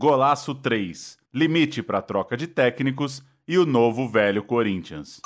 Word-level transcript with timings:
Golaço 0.00 0.54
3, 0.54 1.18
limite 1.30 1.82
para 1.82 2.00
troca 2.00 2.34
de 2.34 2.46
técnicos 2.46 3.22
e 3.46 3.58
o 3.58 3.66
novo 3.66 4.08
velho 4.08 4.42
Corinthians. 4.42 5.20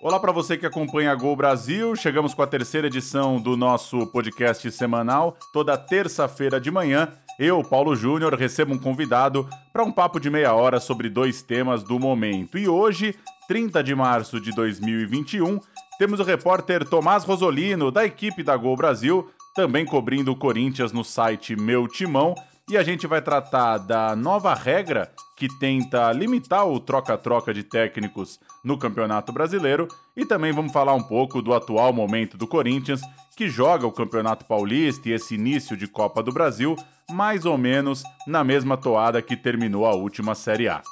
Olá 0.00 0.18
para 0.18 0.32
você 0.32 0.56
que 0.56 0.64
acompanha 0.64 1.12
a 1.12 1.14
Gol 1.14 1.36
Brasil. 1.36 1.94
Chegamos 1.96 2.32
com 2.32 2.40
a 2.40 2.46
terceira 2.46 2.86
edição 2.86 3.38
do 3.38 3.58
nosso 3.58 4.06
podcast 4.06 4.72
semanal. 4.72 5.36
Toda 5.52 5.76
terça-feira 5.76 6.58
de 6.58 6.70
manhã, 6.70 7.12
eu, 7.38 7.62
Paulo 7.62 7.94
Júnior, 7.94 8.32
recebo 8.32 8.72
um 8.72 8.78
convidado 8.78 9.46
para 9.70 9.84
um 9.84 9.92
papo 9.92 10.18
de 10.18 10.30
meia 10.30 10.54
hora 10.54 10.80
sobre 10.80 11.10
dois 11.10 11.42
temas 11.42 11.82
do 11.82 12.00
momento. 12.00 12.56
E 12.56 12.66
hoje, 12.66 13.14
30 13.48 13.84
de 13.84 13.94
março 13.94 14.40
de 14.40 14.50
2021, 14.52 15.60
temos 15.98 16.18
o 16.18 16.24
repórter 16.24 16.84
Tomás 16.88 17.22
Rosolino, 17.22 17.90
da 17.90 18.04
equipe 18.04 18.42
da 18.42 18.56
Gol 18.56 18.76
Brasil, 18.76 19.30
também 19.54 19.86
cobrindo 19.86 20.32
o 20.32 20.36
Corinthians 20.36 20.92
no 20.92 21.04
site 21.04 21.56
Meu 21.56 21.86
Timão. 21.88 22.34
E 22.68 22.78
a 22.78 22.82
gente 22.82 23.06
vai 23.06 23.20
tratar 23.20 23.76
da 23.78 24.16
nova 24.16 24.54
regra 24.54 25.12
que 25.36 25.48
tenta 25.58 26.10
limitar 26.12 26.66
o 26.66 26.80
troca-troca 26.80 27.52
de 27.52 27.62
técnicos 27.62 28.40
no 28.64 28.78
Campeonato 28.78 29.32
Brasileiro 29.32 29.86
e 30.16 30.24
também 30.24 30.50
vamos 30.50 30.72
falar 30.72 30.94
um 30.94 31.02
pouco 31.02 31.42
do 31.42 31.52
atual 31.52 31.92
momento 31.92 32.38
do 32.38 32.46
Corinthians, 32.46 33.02
que 33.36 33.48
joga 33.48 33.86
o 33.86 33.92
Campeonato 33.92 34.46
Paulista 34.46 35.08
e 35.08 35.12
esse 35.12 35.34
início 35.34 35.76
de 35.76 35.86
Copa 35.86 36.22
do 36.22 36.32
Brasil 36.32 36.74
mais 37.10 37.44
ou 37.44 37.58
menos 37.58 38.02
na 38.26 38.42
mesma 38.42 38.78
toada 38.78 39.20
que 39.20 39.36
terminou 39.36 39.86
a 39.86 39.94
última 39.94 40.34
Série 40.34 40.68
A. 40.68 40.82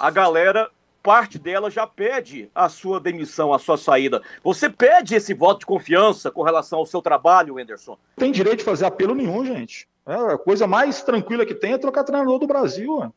A 0.00 0.10
galera 0.10 0.70
parte 1.04 1.38
dela 1.38 1.70
já 1.70 1.86
pede 1.86 2.50
a 2.54 2.66
sua 2.66 2.98
demissão, 2.98 3.52
a 3.52 3.58
sua 3.58 3.76
saída. 3.76 4.22
Você 4.42 4.70
pede 4.70 5.14
esse 5.14 5.34
voto 5.34 5.60
de 5.60 5.66
confiança 5.66 6.30
com 6.30 6.42
relação 6.42 6.78
ao 6.78 6.86
seu 6.86 7.02
trabalho, 7.02 7.58
Anderson? 7.58 7.92
Não 7.92 7.98
tem 8.16 8.32
direito 8.32 8.60
de 8.60 8.64
fazer 8.64 8.86
apelo 8.86 9.14
nenhum, 9.14 9.44
gente. 9.44 9.86
É, 10.06 10.14
a 10.14 10.38
coisa 10.38 10.66
mais 10.66 11.02
tranquila 11.02 11.44
que 11.44 11.54
tem 11.54 11.74
é 11.74 11.78
trocar 11.78 12.04
treinador 12.04 12.38
do 12.38 12.46
Brasil. 12.46 13.12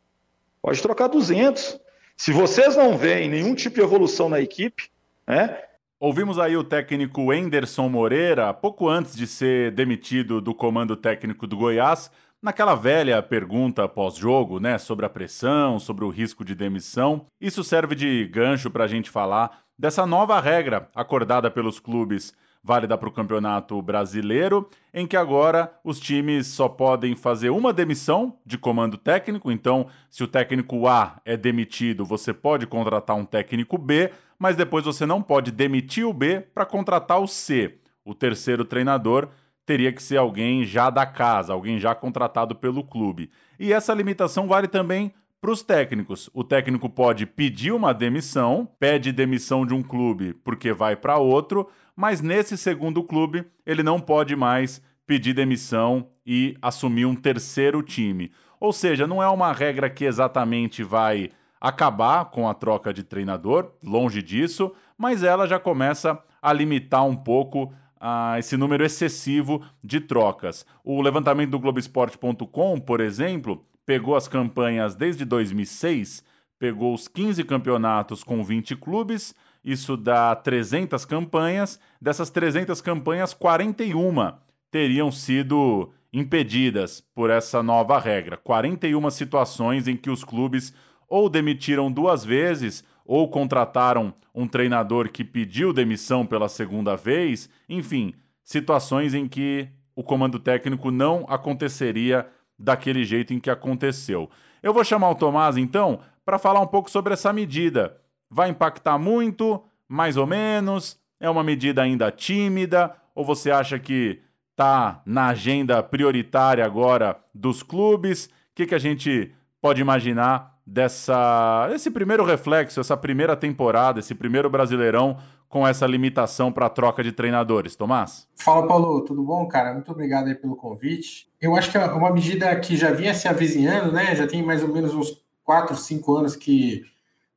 Pode 0.62 0.82
trocar 0.82 1.08
200. 1.08 1.80
Se 2.18 2.34
vocês 2.34 2.76
não 2.76 2.98
veem 2.98 3.30
nenhum 3.30 3.56
tipo 3.56 3.78
de 3.78 3.82
evolução 3.82 4.28
na 4.28 4.42
equipe, 4.42 4.90
né? 5.26 5.58
Ouvimos 5.98 6.38
aí 6.38 6.58
o 6.58 6.66
técnico 6.66 7.34
Enderson 7.34 7.88
Moreira, 7.88 8.54
pouco 8.54 8.90
antes 8.90 9.16
de 9.16 9.26
ser 9.26 9.72
demitido 9.72 10.42
do 10.42 10.54
comando 10.54 10.96
técnico 10.96 11.48
do 11.48 11.56
Goiás, 11.56 12.12
Naquela 12.48 12.76
velha 12.76 13.22
pergunta 13.22 13.90
pós-jogo, 13.90 14.58
né, 14.58 14.78
sobre 14.78 15.06
a 15.06 15.10
pressão, 15.10 15.78
sobre 15.80 16.06
o 16.06 16.10
risco 16.10 16.46
de 16.46 16.56
demissão, 16.56 17.26
isso 17.42 17.62
serve 17.62 17.94
de 17.94 18.26
gancho 18.26 18.72
para 18.72 18.86
a 18.86 18.88
gente 18.88 19.10
falar 19.10 19.64
dessa 19.78 20.06
nova 20.06 20.40
regra 20.40 20.90
acordada 20.96 21.52
pelos 21.52 21.78
clubes 21.78 22.34
válida 22.64 22.98
para 22.98 23.10
o 23.10 23.12
campeonato 23.12 23.82
brasileiro, 23.82 24.70
em 24.94 25.06
que 25.06 25.18
agora 25.18 25.78
os 25.84 26.00
times 26.00 26.48
só 26.48 26.70
podem 26.70 27.18
fazer 27.18 27.50
uma 27.50 27.74
demissão 27.74 28.38
de 28.46 28.58
comando 28.58 28.98
técnico. 28.98 29.52
Então, 29.52 29.88
se 30.10 30.24
o 30.24 30.28
técnico 30.28 30.88
A 30.88 31.20
é 31.26 31.36
demitido, 31.36 32.06
você 32.06 32.34
pode 32.34 32.66
contratar 32.66 33.18
um 33.18 33.26
técnico 33.26 33.78
B, 33.78 34.10
mas 34.40 34.56
depois 34.56 34.86
você 34.86 35.06
não 35.06 35.22
pode 35.22 35.52
demitir 35.52 36.08
o 36.08 36.14
B 36.14 36.40
para 36.40 36.66
contratar 36.66 37.20
o 37.20 37.28
C, 37.28 37.78
o 38.06 38.16
terceiro 38.16 38.64
treinador 38.64 39.28
teria 39.68 39.92
que 39.92 40.02
ser 40.02 40.16
alguém 40.16 40.64
já 40.64 40.90
da 40.90 41.06
casa, 41.06 41.52
alguém 41.52 41.78
já 41.78 41.94
contratado 41.94 42.56
pelo 42.56 42.86
clube. 42.86 43.30
E 43.60 43.74
essa 43.74 43.94
limitação 43.94 44.48
vale 44.48 44.66
também 44.68 45.14
para 45.42 45.52
os 45.52 45.62
técnicos. 45.62 46.30
O 46.34 46.42
técnico 46.42 46.90
pode 46.90 47.26
pedir 47.26 47.74
uma 47.74 47.94
demissão, 47.94 48.68
pede 48.80 49.12
demissão 49.12 49.66
de 49.66 49.74
um 49.74 49.84
clube 49.84 50.34
porque 50.42 50.72
vai 50.72 50.96
para 50.96 51.18
outro, 51.18 51.70
mas 51.94 52.22
nesse 52.22 52.58
segundo 52.58 53.04
clube 53.04 53.44
ele 53.66 53.84
não 53.84 54.00
pode 54.00 54.38
mais 54.38 54.82
pedir 55.06 55.34
demissão 55.34 56.08
e 56.26 56.58
assumir 56.62 57.06
um 57.06 57.16
terceiro 57.16 57.84
time. 57.84 58.32
Ou 58.62 58.72
seja, 58.72 59.06
não 59.06 59.22
é 59.22 59.28
uma 59.28 59.52
regra 59.52 59.90
que 59.90 60.06
exatamente 60.06 60.82
vai 60.82 61.30
acabar 61.60 62.26
com 62.26 62.48
a 62.48 62.54
troca 62.54 62.94
de 62.94 63.04
treinador, 63.04 63.74
longe 63.84 64.24
disso, 64.24 64.74
mas 64.98 65.24
ela 65.24 65.46
já 65.46 65.60
começa 65.60 66.18
a 66.42 66.54
limitar 66.54 67.06
um 67.06 67.16
pouco 67.16 67.74
a 68.00 68.38
esse 68.40 68.56
número 68.58 68.84
excessivo 68.84 69.64
de 69.84 70.00
trocas. 70.00 70.66
O 70.84 71.02
levantamento 71.02 71.52
do 71.52 71.60
Globoesporte.com, 71.60 72.80
por 72.80 73.00
exemplo, 73.00 73.66
pegou 73.86 74.16
as 74.16 74.28
campanhas 74.28 74.96
desde 74.96 75.26
2006, 75.26 76.24
pegou 76.60 76.94
os 76.94 77.08
15 77.08 77.44
campeonatos 77.44 78.24
com 78.24 78.44
20 78.44 78.76
clubes, 78.76 79.34
isso 79.64 79.98
dá 79.98 80.36
300 80.36 81.06
campanhas. 81.06 81.80
Dessas 82.02 82.30
300 82.30 82.80
campanhas, 82.82 83.34
41 83.34 84.34
teriam 84.72 85.12
sido 85.12 85.92
impedidas 86.12 87.02
por 87.14 87.30
essa 87.30 87.62
nova 87.62 88.00
regra. 88.00 88.38
41 88.38 89.10
situações 89.12 89.88
em 89.88 89.96
que 89.96 90.10
os 90.10 90.24
clubes 90.24 90.74
ou 91.10 91.30
demitiram 91.30 91.92
duas 91.92 92.24
vezes 92.24 92.84
ou 93.08 93.30
contrataram 93.30 94.14
um 94.36 94.46
treinador 94.46 95.10
que 95.10 95.24
pediu 95.24 95.72
demissão 95.72 96.26
pela 96.26 96.50
segunda 96.50 96.96
vez, 96.98 97.50
enfim, 97.70 98.14
situações 98.44 99.14
em 99.14 99.28
que 99.28 99.70
o 99.96 100.04
comando 100.04 100.38
técnico 100.38 100.92
não 100.92 101.26
aconteceria 101.30 102.28
daquele 102.60 103.06
jeito 103.06 103.34
em 103.34 103.40
que 103.40 103.50
aconteceu. 103.50 104.30
Eu 104.62 104.74
vou 104.74 104.84
chamar 104.84 105.10
o 105.10 105.16
Tomás 105.16 105.56
então 105.56 106.02
para 106.26 106.38
falar 106.38 106.60
um 106.60 106.68
pouco 106.68 106.92
sobre 106.92 107.14
essa 107.14 107.32
medida. 107.32 107.98
Vai 108.30 108.50
impactar 108.50 108.98
muito? 108.98 109.64
Mais 109.88 110.18
ou 110.18 110.28
menos? 110.28 111.00
É 111.20 111.30
uma 111.30 111.44
medida 111.44 111.82
ainda 111.82 112.12
tímida? 112.12 112.94
Ou 113.16 113.24
você 113.24 113.50
acha 113.50 113.80
que 113.80 114.20
está 114.52 115.02
na 115.06 115.28
agenda 115.28 115.82
prioritária 115.82 116.66
agora 116.66 117.18
dos 117.34 117.64
clubes? 117.64 118.26
O 118.26 118.30
que, 118.56 118.66
que 118.66 118.76
a 118.76 118.80
gente 118.80 119.32
pode 119.62 119.80
imaginar 119.80 120.57
dessa 120.68 121.70
esse 121.74 121.90
primeiro 121.90 122.26
reflexo, 122.26 122.82
essa 122.82 122.98
primeira 122.98 123.38
temporada, 123.38 124.00
esse 124.00 124.14
primeiro 124.14 124.50
Brasileirão 124.50 125.18
com 125.48 125.66
essa 125.66 125.88
limitação 125.88 126.52
para 126.52 126.66
a 126.66 126.70
troca 126.70 127.02
de 127.02 127.14
treinadores, 127.14 127.74
Tomás? 127.74 128.28
Fala, 128.36 128.68
Paulo, 128.68 129.00
tudo 129.06 129.24
bom, 129.24 129.48
cara? 129.48 129.74
Muito 129.74 129.90
obrigado 129.90 130.28
aí 130.28 130.36
pelo 130.36 130.58
convite. 130.58 131.32
Eu 131.40 131.56
acho 131.56 131.72
que 131.72 131.78
é 131.78 131.86
uma 131.86 132.12
medida 132.12 132.54
que 132.60 132.76
já 132.76 132.92
vinha 132.92 133.14
se 133.14 133.30
avizinhando, 133.30 133.94
né? 133.94 134.14
Já 134.14 134.28
tem 134.28 134.44
mais 134.44 134.62
ou 134.62 134.68
menos 134.68 134.94
uns 134.94 135.24
4, 135.46 135.74
5 135.74 136.16
anos 136.18 136.36
que 136.36 136.84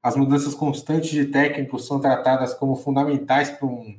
as 0.03 0.17
mudanças 0.17 0.53
constantes 0.55 1.11
de 1.11 1.27
técnicos 1.27 1.87
são 1.87 2.01
tratadas 2.01 2.53
como 2.53 2.75
fundamentais 2.75 3.49
para 3.49 3.69
um 3.69 3.97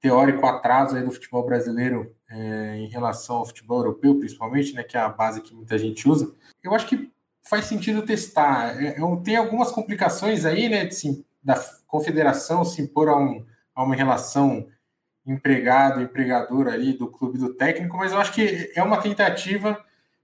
teórico 0.00 0.44
atraso 0.44 0.96
aí 0.96 1.04
do 1.04 1.12
futebol 1.12 1.46
brasileiro 1.46 2.12
é, 2.28 2.78
em 2.78 2.88
relação 2.88 3.36
ao 3.36 3.46
futebol 3.46 3.78
europeu, 3.78 4.18
principalmente, 4.18 4.74
né? 4.74 4.82
Que 4.82 4.96
é 4.96 5.00
a 5.00 5.08
base 5.08 5.40
que 5.40 5.54
muita 5.54 5.78
gente 5.78 6.08
usa. 6.08 6.34
Eu 6.64 6.74
acho 6.74 6.88
que 6.88 7.12
faz 7.48 7.66
sentido 7.66 8.02
testar. 8.02 8.82
É, 8.82 8.88
é 8.88 9.16
tem 9.24 9.36
algumas 9.36 9.70
complicações 9.70 10.44
aí, 10.44 10.68
né, 10.68 10.84
de, 10.84 11.24
da 11.42 11.54
confederação 11.86 12.64
se 12.64 12.82
impor 12.82 13.08
a, 13.08 13.16
um, 13.16 13.44
a 13.74 13.82
uma 13.82 13.94
relação 13.94 14.66
empregado-empregador 15.26 16.68
ali 16.68 16.92
do 16.92 17.08
clube 17.08 17.38
do 17.38 17.54
técnico, 17.54 17.96
mas 17.96 18.12
eu 18.12 18.18
acho 18.18 18.32
que 18.32 18.70
é 18.74 18.82
uma 18.82 18.98
tentativa 18.98 19.78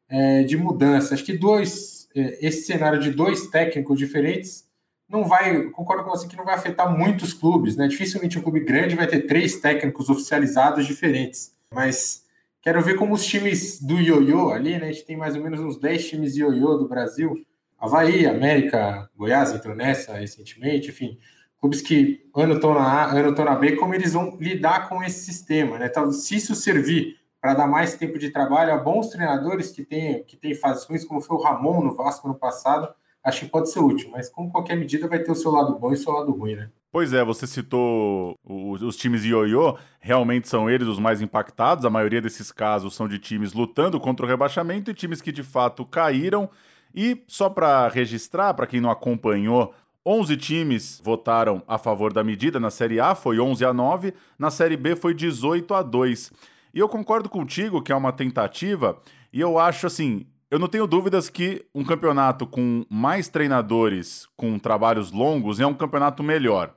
é, 0.08 0.44
de 0.44 0.56
mudança. 0.56 1.14
Acho 1.14 1.24
que 1.24 1.36
dois, 1.36 2.08
é, 2.14 2.46
esse 2.46 2.62
cenário 2.62 3.00
de 3.00 3.10
dois 3.10 3.48
técnicos 3.48 3.98
diferentes 3.98 4.70
não 5.08 5.24
vai, 5.24 5.64
concordo 5.70 6.04
com 6.04 6.10
você 6.10 6.26
que 6.26 6.36
não 6.36 6.44
vai 6.44 6.54
afetar 6.54 6.90
muitos 6.96 7.34
clubes, 7.34 7.76
né? 7.76 7.86
Dificilmente 7.86 8.38
um 8.38 8.42
clube 8.42 8.60
grande 8.60 8.94
vai 8.94 9.06
ter 9.06 9.22
três 9.22 9.56
técnicos 9.56 10.08
oficializados 10.08 10.86
diferentes, 10.86 11.54
mas 11.72 12.21
Quero 12.62 12.80
ver 12.80 12.94
como 12.94 13.14
os 13.14 13.24
times 13.24 13.82
do 13.82 13.98
ioiô 13.98 14.50
ali, 14.52 14.78
né? 14.78 14.86
A 14.86 14.92
gente 14.92 15.04
tem 15.04 15.16
mais 15.16 15.34
ou 15.34 15.42
menos 15.42 15.58
uns 15.58 15.80
10 15.80 16.08
times 16.08 16.36
ioiô 16.36 16.76
do 16.76 16.88
Brasil. 16.88 17.34
Havaí, 17.76 18.24
América, 18.24 19.10
Goiás 19.16 19.52
entrou 19.52 19.74
nessa 19.74 20.14
recentemente, 20.14 20.90
enfim. 20.90 21.18
Clubes 21.58 21.82
que 21.82 22.30
ano 22.34 22.54
estão 22.54 22.72
na 22.72 22.84
A, 22.84 23.12
ano 23.12 23.30
estão 23.30 23.44
na 23.44 23.56
B, 23.56 23.74
como 23.74 23.94
eles 23.94 24.12
vão 24.12 24.36
lidar 24.40 24.88
com 24.88 25.02
esse 25.02 25.24
sistema, 25.24 25.76
né? 25.76 25.86
Então, 25.86 26.12
se 26.12 26.36
isso 26.36 26.54
servir 26.54 27.16
para 27.40 27.54
dar 27.54 27.66
mais 27.66 27.96
tempo 27.96 28.16
de 28.16 28.30
trabalho 28.30 28.72
a 28.72 28.78
bons 28.78 29.08
treinadores 29.08 29.72
que 29.72 29.82
têm 29.82 30.22
que 30.22 30.36
tem 30.36 30.54
fases 30.54 30.84
ruins, 30.84 31.04
como 31.04 31.20
foi 31.20 31.36
o 31.36 31.40
Ramon 31.40 31.82
no 31.82 31.96
Vasco 31.96 32.28
no 32.28 32.36
passado, 32.36 32.88
acho 33.24 33.40
que 33.44 33.50
pode 33.50 33.72
ser 33.72 33.80
útil, 33.80 34.08
mas 34.12 34.28
com 34.28 34.48
qualquer 34.48 34.76
medida 34.76 35.08
vai 35.08 35.18
ter 35.18 35.32
o 35.32 35.34
seu 35.34 35.50
lado 35.50 35.76
bom 35.76 35.90
e 35.90 35.94
o 35.94 35.96
seu 35.98 36.12
lado 36.12 36.30
ruim, 36.30 36.54
né? 36.54 36.70
Pois 36.92 37.14
é, 37.14 37.24
você 37.24 37.46
citou 37.46 38.38
os, 38.44 38.82
os 38.82 38.96
times 38.98 39.24
ioiô, 39.24 39.78
realmente 39.98 40.46
são 40.46 40.68
eles 40.68 40.86
os 40.86 40.98
mais 40.98 41.22
impactados. 41.22 41.86
A 41.86 41.90
maioria 41.90 42.20
desses 42.20 42.52
casos 42.52 42.94
são 42.94 43.08
de 43.08 43.18
times 43.18 43.54
lutando 43.54 43.98
contra 43.98 44.26
o 44.26 44.28
rebaixamento 44.28 44.90
e 44.90 44.94
times 44.94 45.22
que 45.22 45.32
de 45.32 45.42
fato 45.42 45.86
caíram. 45.86 46.50
E 46.94 47.24
só 47.26 47.48
para 47.48 47.88
registrar, 47.88 48.52
para 48.52 48.66
quem 48.66 48.78
não 48.78 48.90
acompanhou, 48.90 49.74
11 50.04 50.36
times 50.36 51.00
votaram 51.02 51.62
a 51.66 51.78
favor 51.78 52.12
da 52.12 52.22
medida 52.22 52.60
na 52.60 52.70
Série 52.70 53.00
A, 53.00 53.14
foi 53.14 53.40
11 53.40 53.64
a 53.64 53.72
9, 53.72 54.12
na 54.38 54.50
Série 54.50 54.76
B 54.76 54.94
foi 54.94 55.14
18 55.14 55.72
a 55.72 55.80
2. 55.80 56.30
E 56.74 56.78
eu 56.78 56.90
concordo 56.90 57.26
contigo 57.30 57.80
que 57.80 57.90
é 57.90 57.96
uma 57.96 58.12
tentativa, 58.12 58.98
e 59.32 59.40
eu 59.40 59.58
acho 59.58 59.86
assim, 59.86 60.26
eu 60.50 60.58
não 60.58 60.68
tenho 60.68 60.86
dúvidas 60.86 61.30
que 61.30 61.64
um 61.74 61.84
campeonato 61.84 62.46
com 62.46 62.84
mais 62.90 63.28
treinadores, 63.28 64.28
com 64.36 64.58
trabalhos 64.58 65.10
longos, 65.10 65.58
é 65.58 65.66
um 65.66 65.72
campeonato 65.72 66.22
melhor. 66.22 66.74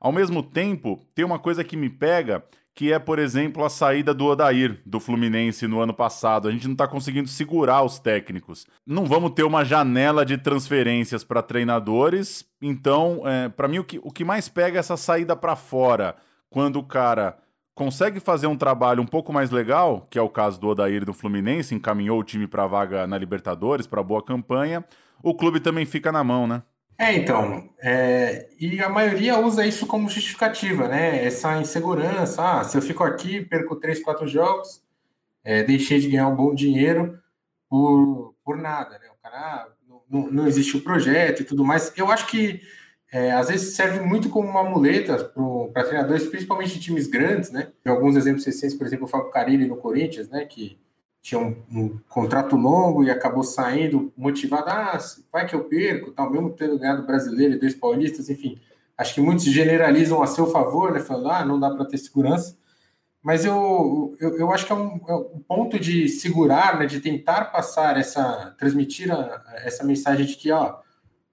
Ao 0.00 0.12
mesmo 0.12 0.42
tempo, 0.42 1.00
tem 1.14 1.24
uma 1.24 1.38
coisa 1.38 1.64
que 1.64 1.76
me 1.76 1.88
pega, 1.90 2.44
que 2.74 2.92
é, 2.92 2.98
por 2.98 3.18
exemplo, 3.18 3.64
a 3.64 3.70
saída 3.70 4.12
do 4.12 4.26
Odair 4.26 4.80
do 4.84 5.00
Fluminense 5.00 5.66
no 5.66 5.80
ano 5.80 5.94
passado. 5.94 6.46
A 6.46 6.50
gente 6.52 6.66
não 6.66 6.72
está 6.72 6.86
conseguindo 6.86 7.28
segurar 7.28 7.82
os 7.82 7.98
técnicos. 7.98 8.66
Não 8.86 9.06
vamos 9.06 9.30
ter 9.30 9.44
uma 9.44 9.64
janela 9.64 10.26
de 10.26 10.36
transferências 10.36 11.24
para 11.24 11.42
treinadores. 11.42 12.44
Então, 12.60 13.22
é, 13.24 13.48
para 13.48 13.66
mim, 13.66 13.78
o 13.78 13.84
que, 13.84 13.98
o 14.02 14.10
que 14.10 14.24
mais 14.24 14.48
pega 14.48 14.78
é 14.78 14.80
essa 14.80 14.96
saída 14.96 15.34
para 15.34 15.56
fora, 15.56 16.16
quando 16.50 16.78
o 16.78 16.84
cara 16.84 17.38
consegue 17.74 18.20
fazer 18.20 18.46
um 18.46 18.56
trabalho 18.56 19.02
um 19.02 19.06
pouco 19.06 19.32
mais 19.32 19.50
legal, 19.50 20.06
que 20.10 20.18
é 20.18 20.22
o 20.22 20.28
caso 20.28 20.60
do 20.60 20.68
Odair 20.68 21.04
do 21.04 21.12
Fluminense, 21.12 21.74
encaminhou 21.74 22.18
o 22.18 22.24
time 22.24 22.46
para 22.46 22.66
vaga 22.66 23.06
na 23.06 23.18
Libertadores, 23.18 23.86
para 23.86 24.02
boa 24.02 24.22
campanha, 24.22 24.84
o 25.22 25.34
clube 25.34 25.60
também 25.60 25.84
fica 25.84 26.10
na 26.10 26.24
mão, 26.24 26.46
né? 26.46 26.62
É, 26.98 27.14
então, 27.14 27.68
é, 27.78 28.48
e 28.58 28.80
a 28.80 28.88
maioria 28.88 29.38
usa 29.38 29.66
isso 29.66 29.86
como 29.86 30.08
justificativa, 30.08 30.88
né? 30.88 31.24
Essa 31.24 31.58
insegurança, 31.60 32.60
ah, 32.60 32.64
se 32.64 32.76
eu 32.76 32.82
fico 32.82 33.04
aqui, 33.04 33.44
perco 33.44 33.76
três, 33.76 34.02
quatro 34.02 34.26
jogos, 34.26 34.82
é, 35.44 35.62
deixei 35.62 36.00
de 36.00 36.08
ganhar 36.08 36.28
um 36.28 36.36
bom 36.36 36.54
dinheiro 36.54 37.18
por, 37.68 38.34
por 38.42 38.56
nada, 38.56 38.98
né? 38.98 39.06
O 39.10 39.22
cara, 39.22 39.36
ah, 39.36 39.68
não, 40.08 40.30
não 40.30 40.46
existe 40.46 40.76
o 40.76 40.82
projeto 40.82 41.40
e 41.42 41.44
tudo 41.44 41.64
mais. 41.64 41.92
Eu 41.96 42.10
acho 42.10 42.26
que 42.28 42.62
é, 43.12 43.32
às 43.32 43.48
vezes 43.48 43.76
serve 43.76 44.00
muito 44.00 44.30
como 44.30 44.48
uma 44.48 44.64
muleta 44.64 45.32
para 45.72 45.84
treinadores, 45.84 46.26
principalmente 46.26 46.74
de 46.74 46.80
times 46.80 47.06
grandes, 47.06 47.50
né? 47.50 47.72
Tem 47.82 47.92
alguns 47.92 48.16
exemplos 48.16 48.44
recentes, 48.44 48.76
por 48.76 48.86
exemplo, 48.86 49.04
o 49.04 49.08
Fábio 49.08 49.30
Carilli 49.30 49.66
no 49.66 49.76
Corinthians, 49.76 50.28
né? 50.30 50.46
Que 50.46 50.78
tinha 51.26 51.40
um, 51.40 51.56
um, 51.72 51.98
contrato 52.08 52.54
longo 52.54 53.02
e 53.02 53.10
acabou 53.10 53.42
saindo 53.42 54.12
motivado, 54.16 54.70
ah, 54.70 54.96
vai 55.32 55.44
que 55.44 55.56
eu 55.56 55.64
perco, 55.64 56.12
tal, 56.12 56.30
mesmo 56.30 56.50
tendo 56.50 56.78
ganhado 56.78 57.04
brasileiro 57.04 57.54
e 57.54 57.58
dois 57.58 57.74
paulistas, 57.74 58.30
enfim. 58.30 58.60
Acho 58.96 59.14
que 59.14 59.20
muitos 59.20 59.44
generalizam 59.46 60.22
a 60.22 60.28
seu 60.28 60.46
favor, 60.46 60.92
né, 60.92 61.00
falando, 61.00 61.30
ah, 61.30 61.44
não 61.44 61.58
dá 61.58 61.68
para 61.68 61.84
ter 61.84 61.98
segurança. 61.98 62.56
Mas 63.20 63.44
eu, 63.44 64.14
eu, 64.20 64.38
eu, 64.38 64.52
acho 64.52 64.66
que 64.66 64.72
é 64.72 64.76
um, 64.76 65.00
é 65.08 65.14
um, 65.16 65.42
ponto 65.48 65.80
de 65.80 66.08
segurar, 66.08 66.78
né, 66.78 66.86
de 66.86 67.00
tentar 67.00 67.46
passar 67.46 67.98
essa, 67.98 68.54
transmitir 68.56 69.12
a, 69.12 69.42
essa 69.64 69.82
mensagem 69.82 70.26
de 70.26 70.36
que, 70.36 70.52
ó, 70.52 70.76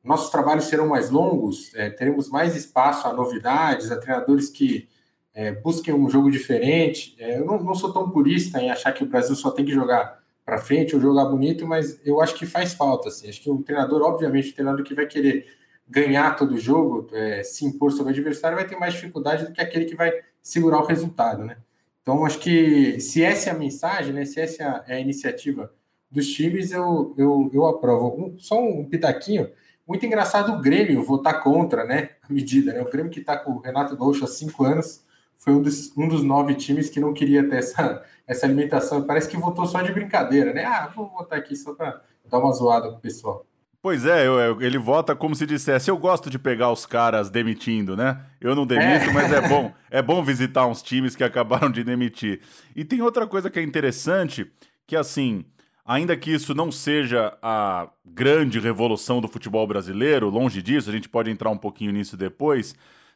nossos 0.04 0.32
trabalhos 0.32 0.66
serão 0.66 0.88
mais 0.88 1.12
longos, 1.12 1.72
é, 1.76 1.92
teremos 1.92 2.30
mais 2.30 2.56
espaço 2.56 3.08
a 3.08 3.14
novidades, 3.14 3.92
a 3.92 4.00
treinadores 4.00 4.50
que 4.50 4.90
é, 5.34 5.52
busquem 5.52 5.94
um 5.94 6.10
jogo 6.10 6.30
diferente. 6.30 7.16
É, 7.20 7.40
eu 7.40 7.46
não, 7.46 7.62
não, 7.62 7.76
sou 7.76 7.92
tão 7.92 8.10
purista 8.10 8.62
em 8.62 8.70
achar 8.70 8.92
que 8.92 9.04
o 9.04 9.08
Brasil 9.08 9.36
só 9.36 9.52
tem 9.52 9.66
que 9.66 9.72
jogar 9.72 10.22
para 10.46 10.58
frente 10.58 10.96
ou 10.96 11.02
jogar 11.02 11.26
bonito, 11.26 11.66
mas 11.66 12.00
eu 12.06 12.22
acho 12.22 12.36
que 12.36 12.46
faz 12.46 12.74
falta. 12.74 13.10
Assim. 13.10 13.30
Acho 13.30 13.42
que 13.42 13.50
um 13.50 13.62
treinador, 13.62 14.02
obviamente, 14.02 14.52
o 14.52 14.54
treinador 14.54 14.84
que 14.84 14.94
vai 14.94 15.06
querer 15.06 15.48
ganhar 15.88 16.36
todo 16.36 16.58
jogo, 16.58 17.08
é, 17.14 17.44
se 17.44 17.66
impor 17.66 17.92
sobre 17.92 18.12
o 18.12 18.16
adversário, 18.16 18.58
vai 18.58 18.68
ter 18.68 18.76
mais 18.78 18.94
dificuldade 18.94 19.46
do 19.46 19.52
que 19.52 19.62
aquele 19.62 19.86
que 19.86 19.96
vai 19.96 20.12
segurar 20.42 20.82
o 20.82 20.86
resultado, 20.86 21.44
né? 21.44 21.58
Então, 22.02 22.26
acho 22.26 22.40
que 22.40 23.00
se 23.00 23.24
essa 23.24 23.50
é 23.50 23.54
a 23.54 23.58
mensagem, 23.58 24.14
né, 24.14 24.26
se 24.26 24.40
essa 24.40 24.84
é 24.88 24.96
a 24.96 25.00
iniciativa 25.00 25.72
dos 26.12 26.28
times, 26.28 26.72
eu, 26.72 27.16
eu, 27.18 27.50
eu 27.54 27.66
aprovo. 27.66 28.08
Um, 28.22 28.38
só 28.38 28.62
um 28.62 28.86
pitaquinho, 28.86 29.50
muito 29.88 30.06
engraçado 30.06 30.54
o 30.54 30.62
Grêmio 30.62 31.04
votar 31.04 31.42
contra 31.42 31.86
né, 31.86 32.10
a 32.22 32.32
medida. 32.32 32.74
Né? 32.74 32.82
O 32.82 32.90
Grêmio 32.90 33.12
que 33.12 33.20
está 33.20 33.38
com 33.38 33.54
o 33.54 33.60
Renato 33.60 33.96
Gaúcho 33.96 34.26
há 34.26 34.28
cinco 34.28 34.66
anos, 34.66 35.04
foi 35.44 35.54
um 35.54 35.62
dos, 35.62 35.92
um 35.98 36.08
dos 36.08 36.24
nove 36.24 36.56
times 36.56 36.90
que 36.90 37.02
não 37.02 37.14
queria 37.14 37.48
ter 37.48 37.58
essa, 37.58 38.02
essa 38.26 38.46
alimentação. 38.46 39.04
Parece 39.04 39.28
que 39.28 39.36
votou 39.36 39.66
só 39.66 39.82
de 39.82 39.92
brincadeira, 39.92 40.54
né? 40.54 40.64
Ah, 40.64 40.90
vou 40.96 41.10
votar 41.10 41.38
aqui 41.38 41.54
só 41.54 41.74
para 41.74 42.02
dar 42.32 42.40
uma 42.40 42.54
zoada 42.54 42.90
com 42.90 42.96
o 42.96 43.02
pessoal. 43.02 43.46
Pois 43.82 44.06
é, 44.06 44.26
eu, 44.26 44.40
eu, 44.40 44.62
ele 44.62 44.78
vota 44.78 45.14
como 45.14 45.36
se 45.36 45.46
dissesse: 45.46 45.92
eu 45.92 45.98
gosto 45.98 46.30
de 46.30 46.40
pegar 46.40 46.72
os 46.72 46.86
caras 46.86 47.30
demitindo, 47.30 47.98
né? 47.98 48.22
Eu 48.40 48.56
não 48.56 48.66
demito, 48.66 49.10
é. 49.10 49.12
mas 49.12 49.34
é 49.34 49.46
bom, 49.46 49.74
é 49.92 50.02
bom 50.02 50.24
visitar 50.24 50.66
uns 50.66 50.82
times 50.82 51.14
que 51.14 51.24
acabaram 51.26 51.70
de 51.70 51.84
demitir. 51.84 52.40
E 52.74 52.86
tem 52.86 53.02
outra 53.02 53.28
coisa 53.28 53.50
que 53.50 53.60
é 53.60 53.64
interessante, 53.64 54.50
que 54.88 54.96
assim, 54.96 55.44
ainda 55.86 56.16
que 56.16 56.32
isso 56.32 56.56
não 56.56 56.72
seja 56.72 57.38
a 57.42 57.90
grande 58.06 58.62
revolução 58.62 59.20
do 59.20 59.28
futebol 59.28 59.68
brasileiro, 59.68 60.30
longe 60.30 60.62
disso, 60.62 60.90
a 60.90 60.94
gente 60.94 61.10
pode 61.10 61.30
entrar 61.30 61.50
um 61.50 61.58
pouquinho 61.58 61.92
nisso 61.92 62.16
depois. 62.16 62.74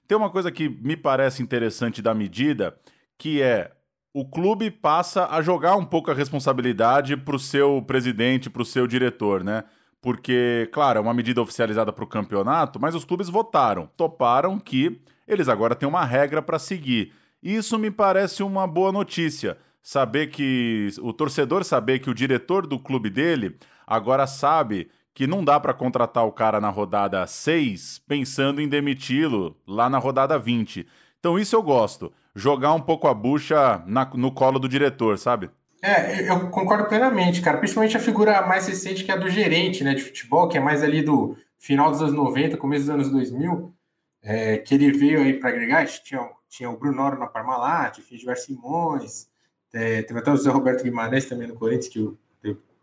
Tem 0.07 0.18
uma 0.18 0.30
coisa 0.30 0.51
que 0.51 0.69
me 0.69 0.95
parece 0.95 1.44
interessante 1.44 2.01
da 2.01 2.13
medida, 2.13 2.77
que 3.18 3.42
é 3.42 3.71
o 4.13 4.25
clube 4.25 4.71
passa 4.71 5.27
a 5.27 5.42
jogar 5.42 5.75
um 5.75 5.86
pouco 5.86 6.09
a 6.09 6.13
responsabilidade 6.13 7.15
para 7.18 7.36
o 7.36 7.39
seu 7.39 7.83
presidente, 7.86 8.50
para 8.50 8.62
o 8.62 8.65
seu 8.65 8.88
diretor, 8.88 9.44
né? 9.44 9.63
Porque, 10.01 10.69
claro, 10.71 11.00
é 11.00 11.01
uma 11.01 11.13
medida 11.13 11.42
oficializada 11.42 11.92
para 11.92 12.04
o 12.04 12.07
campeonato, 12.07 12.80
mas 12.80 12.95
os 12.95 13.04
clubes 13.04 13.30
votaram, 13.30 13.88
toparam 13.98 14.57
que 14.57 15.01
eles 15.27 15.50
agora 15.50 15.75
têm 15.75 15.89
uma 15.89 16.06
regra 16.06 16.42
para 16.42 16.57
seguir. 16.57 17.13
Isso 17.44 17.77
me 17.77 17.92
parece 17.92 18.42
uma 18.42 18.65
boa 18.65 18.92
notícia. 18.92 19.57
Saber 19.83 20.27
que 20.27 20.89
o 21.01 21.13
torcedor 21.13 21.63
saber 21.63 22.00
que 22.00 22.09
o 22.09 22.13
diretor 22.13 22.65
do 22.65 22.80
clube 22.80 23.09
dele 23.09 23.57
agora 23.86 24.25
sabe 24.25 24.89
que 25.18 25.25
não 25.25 25.44
dá 25.44 25.60
para 25.60 25.74
contratar 25.74 26.28
o 26.28 26.31
cara 26.31 26.62
na 26.62 26.69
rodada 26.69 27.25
6 27.25 28.04
pensando 28.08 28.62
em 28.62 28.69
demiti-lo 28.69 29.58
lá 29.66 29.90
na 29.90 29.98
rodada 29.98 30.38
20. 30.38 30.86
Então 31.19 31.40
isso 31.40 31.56
eu 31.56 31.64
gosto. 31.64 32.14
Jogar 32.36 32.72
um 32.74 32.80
pouco 32.80 33.08
a 33.08 33.16
bucha 33.16 33.81
na, 33.88 34.06
no 34.14 34.31
colo 34.31 34.60
do 34.60 34.69
diretor, 34.69 35.18
sabe? 35.18 35.50
É, 35.81 36.30
eu 36.30 36.52
concordo 36.52 36.86
plenamente, 36.86 37.42
cara. 37.42 37.58
Principalmente 37.58 37.98
a 37.98 38.00
figura 38.00 38.46
mais 38.46 38.68
recente, 38.68 39.04
que 39.04 39.10
é 39.10 39.16
a 39.16 39.18
do 39.18 39.28
gerente 39.28 39.84
né, 39.84 39.96
de 39.96 40.04
futebol, 40.04 40.48
que 40.48 40.56
é 40.56 40.62
mais 40.62 40.84
ali 40.84 41.02
do 41.02 41.36
final 41.58 41.90
dos 41.90 42.00
anos 42.00 42.14
90, 42.14 42.56
começo 42.56 42.86
dos 42.86 42.94
anos 42.94 43.10
2000, 43.10 43.74
é, 44.22 44.58
que 44.60 44.75
ele 44.75 44.92
veio 44.92 45.22
aí 45.22 45.34
para 45.34 45.50
agregar. 45.50 45.84
Tinha, 45.88 46.30
tinha 46.48 46.69
o 46.69 46.78
Brunoro 46.78 47.18
na 47.18 47.25
Parmalat, 47.25 47.98
Fidvar 48.02 48.38
Simões, 48.38 49.28
é, 49.74 50.04
teve 50.04 50.19
até 50.19 50.31
o 50.31 50.36
José 50.36 50.52
Roberto 50.52 50.84
Guimarães 50.84 51.25
também 51.25 51.48
no 51.48 51.56
Corinthians, 51.56 51.88
que 51.88 52.02
o 52.02 52.16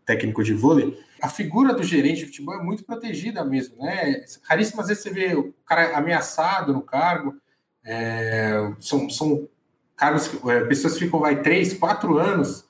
técnico 0.05 0.43
de 0.43 0.53
vôlei, 0.53 0.97
a 1.21 1.27
figura 1.27 1.73
do 1.73 1.83
gerente 1.83 2.19
de 2.19 2.25
futebol 2.27 2.55
é 2.55 2.63
muito 2.63 2.83
protegida 2.83 3.43
mesmo, 3.43 3.77
né? 3.77 4.23
Raríssimas 4.43 4.87
vezes 4.87 5.03
você 5.03 5.09
vê 5.09 5.33
o 5.33 5.53
cara 5.65 5.97
ameaçado 5.97 6.73
no 6.73 6.81
cargo, 6.81 7.35
é, 7.83 8.71
são, 8.79 9.09
são 9.09 9.47
cargos 9.95 10.27
que 10.27 10.49
é, 10.49 10.61
pessoas 10.65 10.97
ficam 10.97 11.19
vai 11.19 11.41
três, 11.41 11.73
quatro 11.73 12.17
anos 12.17 12.65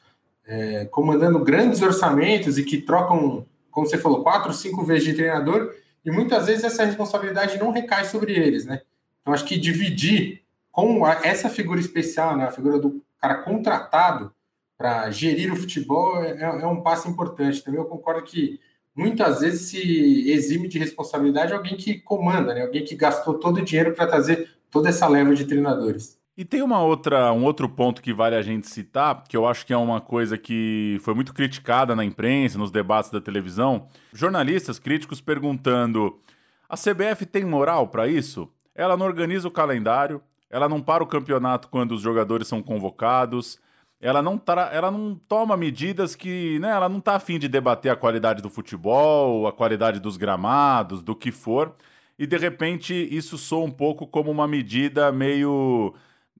é, 0.45 0.85
comandando 0.85 1.43
grandes 1.43 1.81
orçamentos 1.81 2.57
e 2.57 2.63
que 2.63 2.81
trocam, 2.81 3.45
como 3.71 3.87
você 3.87 3.97
falou, 3.97 4.23
quatro, 4.23 4.53
cinco 4.53 4.83
vezes 4.83 5.05
de 5.05 5.13
treinador 5.13 5.73
e 6.03 6.11
muitas 6.11 6.45
vezes 6.45 6.63
essa 6.63 6.85
responsabilidade 6.85 7.57
não 7.57 7.71
recai 7.71 8.05
sobre 8.05 8.33
eles, 8.33 8.65
né? 8.65 8.81
Então 9.21 9.33
acho 9.33 9.45
que 9.45 9.57
dividir 9.57 10.43
com 10.71 11.07
essa 11.07 11.49
figura 11.49 11.79
especial, 11.79 12.37
né, 12.37 12.45
a 12.45 12.51
figura 12.51 12.77
do 12.77 13.01
cara 13.19 13.35
contratado 13.35 14.34
para 14.77 15.09
gerir 15.11 15.51
o 15.51 15.55
futebol 15.55 16.21
é, 16.21 16.41
é, 16.41 16.67
um 16.67 16.81
passo 16.81 17.09
importante. 17.09 17.63
Também 17.63 17.79
eu 17.79 17.85
concordo 17.85 18.23
que 18.23 18.59
muitas 18.95 19.41
vezes 19.41 19.69
se 19.69 20.29
exime 20.29 20.67
de 20.67 20.79
responsabilidade 20.79 21.53
alguém 21.53 21.75
que 21.75 21.99
comanda, 21.99 22.53
né? 22.53 22.63
alguém 22.63 22.83
que 22.83 22.95
gastou 22.95 23.35
todo 23.35 23.57
o 23.57 23.65
dinheiro 23.65 23.93
para 23.93 24.07
trazer 24.07 24.49
toda 24.69 24.89
essa 24.89 25.07
leva 25.07 25.33
de 25.33 25.45
treinadores. 25.45 26.19
E 26.37 26.43
tem 26.43 26.61
uma 26.61 26.83
outra, 26.83 27.31
um 27.31 27.45
outro 27.45 27.69
ponto 27.69 28.01
que 28.01 28.13
vale 28.13 28.35
a 28.35 28.41
gente 28.41 28.67
citar, 28.67 29.23
que 29.23 29.37
eu 29.37 29.47
acho 29.47 29.65
que 29.65 29.71
é 29.71 29.77
uma 29.77 30.01
coisa 30.01 30.37
que 30.37 30.97
foi 31.01 31.13
muito 31.13 31.33
criticada 31.33 31.95
na 31.95 32.03
imprensa, 32.03 32.57
nos 32.57 32.71
debates 32.71 33.09
da 33.09 33.21
televisão. 33.21 33.87
Jornalistas 34.11 34.77
críticos 34.77 35.21
perguntando: 35.21 36.19
a 36.67 36.75
CBF 36.75 37.25
tem 37.25 37.45
moral 37.45 37.87
para 37.87 38.05
isso? 38.05 38.51
Ela 38.75 38.97
não 38.97 39.05
organiza 39.05 39.47
o 39.47 39.51
calendário, 39.51 40.21
ela 40.49 40.67
não 40.67 40.81
para 40.81 41.01
o 41.01 41.07
campeonato 41.07 41.69
quando 41.69 41.93
os 41.93 42.01
jogadores 42.01 42.49
são 42.49 42.61
convocados, 42.61 43.57
ela 43.99 44.21
não, 44.21 44.37
tá, 44.37 44.69
ela 44.73 44.91
não 44.91 45.15
toma 45.15 45.55
medidas 45.57 46.15
que. 46.15 46.59
Né, 46.59 46.69
ela 46.69 46.89
não 46.89 46.99
está 46.99 47.15
afim 47.15 47.39
de 47.39 47.47
debater 47.47 47.91
a 47.91 47.95
qualidade 47.95 48.41
do 48.41 48.49
futebol, 48.49 49.47
a 49.47 49.53
qualidade 49.53 49.99
dos 49.99 50.17
gramados, 50.17 51.01
do 51.01 51.15
que 51.15 51.31
for. 51.31 51.75
E 52.17 52.25
de 52.27 52.37
repente 52.37 52.93
isso 52.93 53.37
soa 53.37 53.65
um 53.65 53.71
pouco 53.71 54.07
como 54.07 54.31
uma 54.31 54.47
medida 54.47 55.11
meio. 55.11 55.93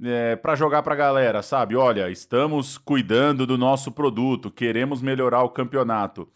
É, 0.03 0.35
para 0.35 0.55
jogar 0.55 0.83
para 0.83 0.93
a 0.93 0.97
galera, 0.97 1.41
sabe? 1.41 1.75
Olha, 1.75 2.09
estamos 2.09 2.77
cuidando 2.77 3.47
do 3.47 3.57
nosso 3.57 3.91
produto, 3.91 4.51
queremos 4.51 5.01
melhorar 5.01 5.43
o 5.43 5.49
campeonato. 5.49 6.27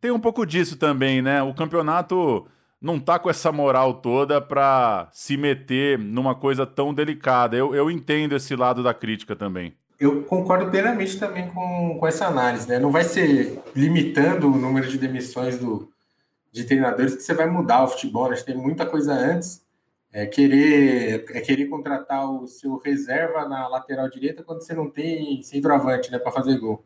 Tem 0.00 0.10
um 0.10 0.20
pouco 0.20 0.44
disso 0.46 0.76
também, 0.76 1.22
né? 1.22 1.42
O 1.42 1.54
campeonato 1.54 2.46
não 2.80 3.00
tá 3.00 3.18
com 3.18 3.30
essa 3.30 3.50
moral 3.50 3.94
toda 3.94 4.40
para 4.40 5.08
se 5.12 5.36
meter 5.36 5.98
numa 5.98 6.34
coisa 6.34 6.66
tão 6.66 6.92
delicada. 6.92 7.56
Eu, 7.56 7.74
eu 7.74 7.90
entendo 7.90 8.36
esse 8.36 8.54
lado 8.54 8.82
da 8.82 8.92
crítica 8.92 9.34
também 9.34 9.74
eu 9.98 10.22
concordo 10.24 10.70
plenamente 10.70 11.18
também 11.18 11.48
com, 11.48 11.96
com 11.98 12.06
essa 12.06 12.26
análise, 12.26 12.68
né? 12.68 12.78
Não 12.78 12.90
vai 12.90 13.04
ser 13.04 13.60
limitando 13.74 14.46
o 14.46 14.56
número 14.56 14.88
de 14.88 14.98
demissões 14.98 15.58
do, 15.58 15.90
de 16.52 16.64
treinadores 16.64 17.16
que 17.16 17.22
você 17.22 17.34
vai 17.34 17.46
mudar 17.46 17.84
o 17.84 17.88
futebol, 17.88 18.30
né? 18.30 18.36
tem 18.36 18.56
muita 18.56 18.86
coisa 18.86 19.12
antes. 19.12 19.64
É 20.12 20.24
querer, 20.24 21.26
é 21.30 21.40
querer 21.40 21.66
contratar 21.66 22.30
o 22.30 22.46
seu 22.46 22.78
reserva 22.78 23.46
na 23.46 23.68
lateral 23.68 24.08
direita 24.08 24.42
quando 24.42 24.62
você 24.62 24.72
não 24.72 24.88
tem 24.88 25.42
centroavante 25.42 26.10
né, 26.10 26.18
para 26.18 26.32
fazer 26.32 26.56
gol. 26.58 26.82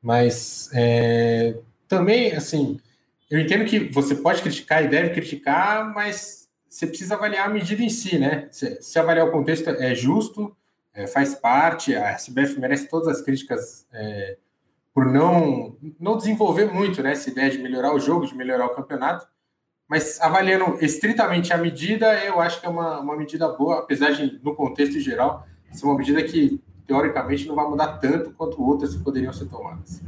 Mas 0.00 0.70
é, 0.72 1.58
também, 1.86 2.32
assim, 2.32 2.80
eu 3.30 3.38
entendo 3.38 3.66
que 3.66 3.78
você 3.78 4.14
pode 4.14 4.40
criticar 4.40 4.82
e 4.82 4.88
deve 4.88 5.10
criticar, 5.10 5.92
mas 5.92 6.48
você 6.68 6.86
precisa 6.86 7.16
avaliar 7.16 7.48
a 7.48 7.52
medida 7.52 7.82
em 7.82 7.90
si, 7.90 8.18
né? 8.18 8.48
Se, 8.50 8.80
se 8.80 8.98
avaliar 8.98 9.26
o 9.26 9.32
contexto 9.32 9.68
é 9.68 9.94
justo, 9.94 10.56
é, 10.94 11.06
faz 11.06 11.34
parte, 11.34 11.94
a 11.94 12.16
CBF 12.16 12.58
merece 12.58 12.88
todas 12.88 13.08
as 13.08 13.20
críticas 13.20 13.86
é, 13.92 14.36
por 14.92 15.06
não, 15.06 15.76
não 15.98 16.16
desenvolver 16.16 16.72
muito 16.72 17.02
né, 17.02 17.12
essa 17.12 17.30
ideia 17.30 17.50
de 17.50 17.58
melhorar 17.58 17.94
o 17.94 18.00
jogo, 18.00 18.26
de 18.26 18.34
melhorar 18.34 18.66
o 18.66 18.74
campeonato, 18.74 19.26
mas 19.88 20.20
avaliando 20.20 20.78
estritamente 20.84 21.52
a 21.52 21.58
medida, 21.58 22.24
eu 22.24 22.40
acho 22.40 22.60
que 22.60 22.66
é 22.66 22.68
uma, 22.68 23.00
uma 23.00 23.16
medida 23.16 23.48
boa, 23.48 23.80
apesar 23.80 24.10
de, 24.12 24.38
no 24.42 24.54
contexto 24.54 25.00
geral, 25.00 25.46
ser 25.72 25.84
uma 25.84 25.96
medida 25.96 26.22
que, 26.22 26.60
teoricamente, 26.86 27.46
não 27.46 27.54
vai 27.54 27.66
mudar 27.66 27.98
tanto 27.98 28.30
quanto 28.32 28.62
outras 28.62 28.94
que 28.94 29.02
poderiam 29.02 29.32
ser 29.32 29.46
tomadas. 29.46 30.02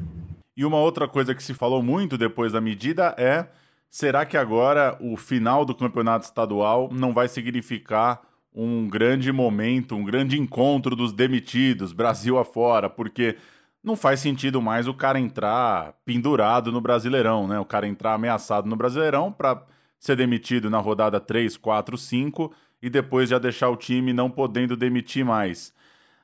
E 0.56 0.64
uma 0.64 0.78
outra 0.78 1.08
coisa 1.08 1.34
que 1.34 1.42
se 1.42 1.54
falou 1.54 1.82
muito 1.82 2.18
depois 2.18 2.52
da 2.52 2.60
medida 2.60 3.14
é: 3.18 3.46
será 3.90 4.24
que 4.24 4.36
agora 4.36 4.96
o 5.00 5.16
final 5.16 5.64
do 5.64 5.74
campeonato 5.74 6.26
estadual 6.26 6.88
não 6.92 7.12
vai 7.12 7.26
significar 7.26 8.20
um 8.54 8.88
grande 8.88 9.32
momento, 9.32 9.94
um 9.94 10.04
grande 10.04 10.38
encontro 10.38 10.94
dos 10.94 11.12
demitidos, 11.12 11.92
Brasil 11.92 12.38
afora? 12.38 12.88
Porque 12.90 13.36
não 13.82 13.96
faz 13.96 14.20
sentido 14.20 14.60
mais 14.62 14.86
o 14.86 14.94
cara 14.94 15.18
entrar 15.18 15.94
pendurado 16.04 16.70
no 16.70 16.80
Brasileirão, 16.80 17.48
né? 17.48 17.58
O 17.58 17.64
cara 17.64 17.86
entrar 17.86 18.14
ameaçado 18.14 18.68
no 18.68 18.76
Brasileirão 18.76 19.32
para 19.32 19.62
ser 19.98 20.16
demitido 20.16 20.68
na 20.68 20.78
rodada 20.78 21.18
3, 21.18 21.56
4, 21.56 21.96
5 21.96 22.52
e 22.82 22.90
depois 22.90 23.28
já 23.28 23.38
deixar 23.38 23.70
o 23.70 23.76
time 23.76 24.12
não 24.12 24.30
podendo 24.30 24.76
demitir 24.76 25.24
mais. 25.24 25.72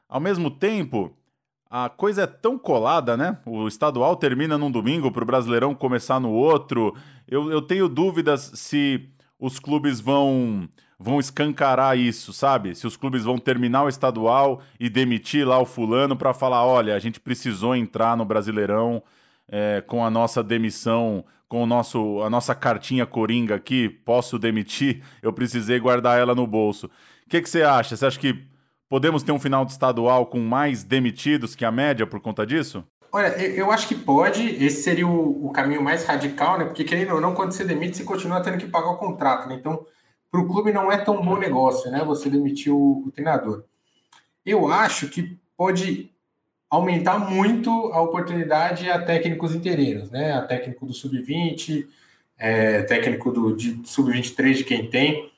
Ao 0.09 0.21
mesmo 0.21 0.51
tempo, 0.51 1.17
a 1.71 1.89
coisa 1.89 2.23
é 2.23 2.27
tão 2.27 2.59
colada, 2.59 3.17
né? 3.17 3.39
O 3.45 3.69
estadual 3.69 4.17
termina 4.17 4.57
num 4.57 4.71
domingo 4.71 5.11
para 5.13 5.23
o 5.23 5.27
Brasileirão 5.27 5.75
começar 5.75 6.19
no 6.19 6.31
outro. 6.31 6.95
Eu, 7.27 7.51
eu 7.51 7.61
tenho 7.61 7.89
dúvidas 7.89 8.53
se 8.55 9.09
os 9.39 9.59
clubes 9.59 10.01
vão 10.01 10.69
vão 10.99 11.21
escancarar 11.21 11.97
isso, 11.97 12.33
sabe? 12.33 12.75
Se 12.75 12.87
os 12.87 12.97
clubes 12.97 13.25
vão 13.25 13.39
terminar 13.39 13.85
o 13.85 13.89
estadual 13.89 14.61
e 14.81 14.89
demitir 14.89 15.47
lá 15.47 15.59
o 15.59 15.65
fulano 15.65 16.17
para 16.17 16.35
falar, 16.35 16.65
olha, 16.65 16.95
a 16.95 16.99
gente 16.99 17.21
precisou 17.21 17.77
entrar 17.77 18.17
no 18.17 18.25
Brasileirão 18.25 19.03
é, 19.49 19.81
com 19.87 20.05
a 20.05 20.11
nossa 20.11 20.43
demissão, 20.43 21.25
com 21.49 21.63
o 21.63 21.67
nosso 21.67 22.21
a 22.23 22.29
nossa 22.29 22.55
cartinha 22.55 23.07
coringa 23.07 23.55
aqui, 23.55 23.89
posso 23.89 24.39
demitir? 24.39 25.03
Eu 25.23 25.33
precisei 25.33 25.79
guardar 25.79 26.19
ela 26.19 26.35
no 26.35 26.47
bolso. 26.47 26.87
O 26.87 27.29
que, 27.29 27.41
você 27.41 27.63
acha? 27.63 27.97
Você 27.97 28.07
acha 28.07 28.19
que 28.19 28.49
Podemos 28.89 29.23
ter 29.23 29.33
um 29.33 29.39
final 29.39 29.67
de 29.67 29.73
estadual 29.73 30.25
com 30.27 30.41
mais 30.41 30.83
demitidos 30.83 31.55
que 31.55 31.65
a 31.65 31.71
média 31.71 32.07
por 32.07 32.21
conta 32.21 32.47
disso? 32.47 32.83
Olha, 33.13 33.29
eu 33.39 33.71
acho 33.71 33.87
que 33.87 33.95
pode. 33.95 34.43
Esse 34.65 34.83
seria 34.83 35.07
o, 35.07 35.47
o 35.47 35.51
caminho 35.51 35.83
mais 35.83 36.07
radical, 36.07 36.59
né? 36.59 36.65
Porque, 36.65 36.85
querendo 36.85 37.15
ou 37.15 37.21
não, 37.21 37.35
quando 37.35 37.53
você 37.53 37.65
demite, 37.65 37.99
você 37.99 38.05
continua 38.05 38.41
tendo 38.41 38.57
que 38.57 38.67
pagar 38.67 38.91
o 38.91 38.97
contrato, 38.97 39.47
né? 39.47 39.57
Então, 39.57 39.85
para 40.31 40.41
o 40.41 40.49
clube 40.49 40.73
não 40.73 40.91
é 40.91 40.99
tão 40.99 41.23
bom 41.23 41.39
negócio, 41.39 41.91
né? 41.91 42.05
Você 42.05 42.29
demitir 42.29 42.73
o, 42.73 43.05
o 43.07 43.11
treinador. 43.11 43.65
Eu 44.45 44.69
acho 44.69 45.09
que 45.09 45.39
pode 45.57 46.13
aumentar 46.71 47.19
muito 47.19 47.71
a 47.93 48.01
oportunidade 48.01 48.91
a 48.91 49.03
técnicos 49.03 49.55
inteiros, 49.55 50.11
né? 50.11 50.33
A 50.33 50.43
técnico 50.43 50.85
do 50.85 50.93
sub-20, 50.93 51.87
é, 52.37 52.83
técnico 52.83 53.31
do 53.33 53.57
sub-23 53.87 54.55
de 54.55 54.65
quem 54.65 54.89
tem. 54.89 55.33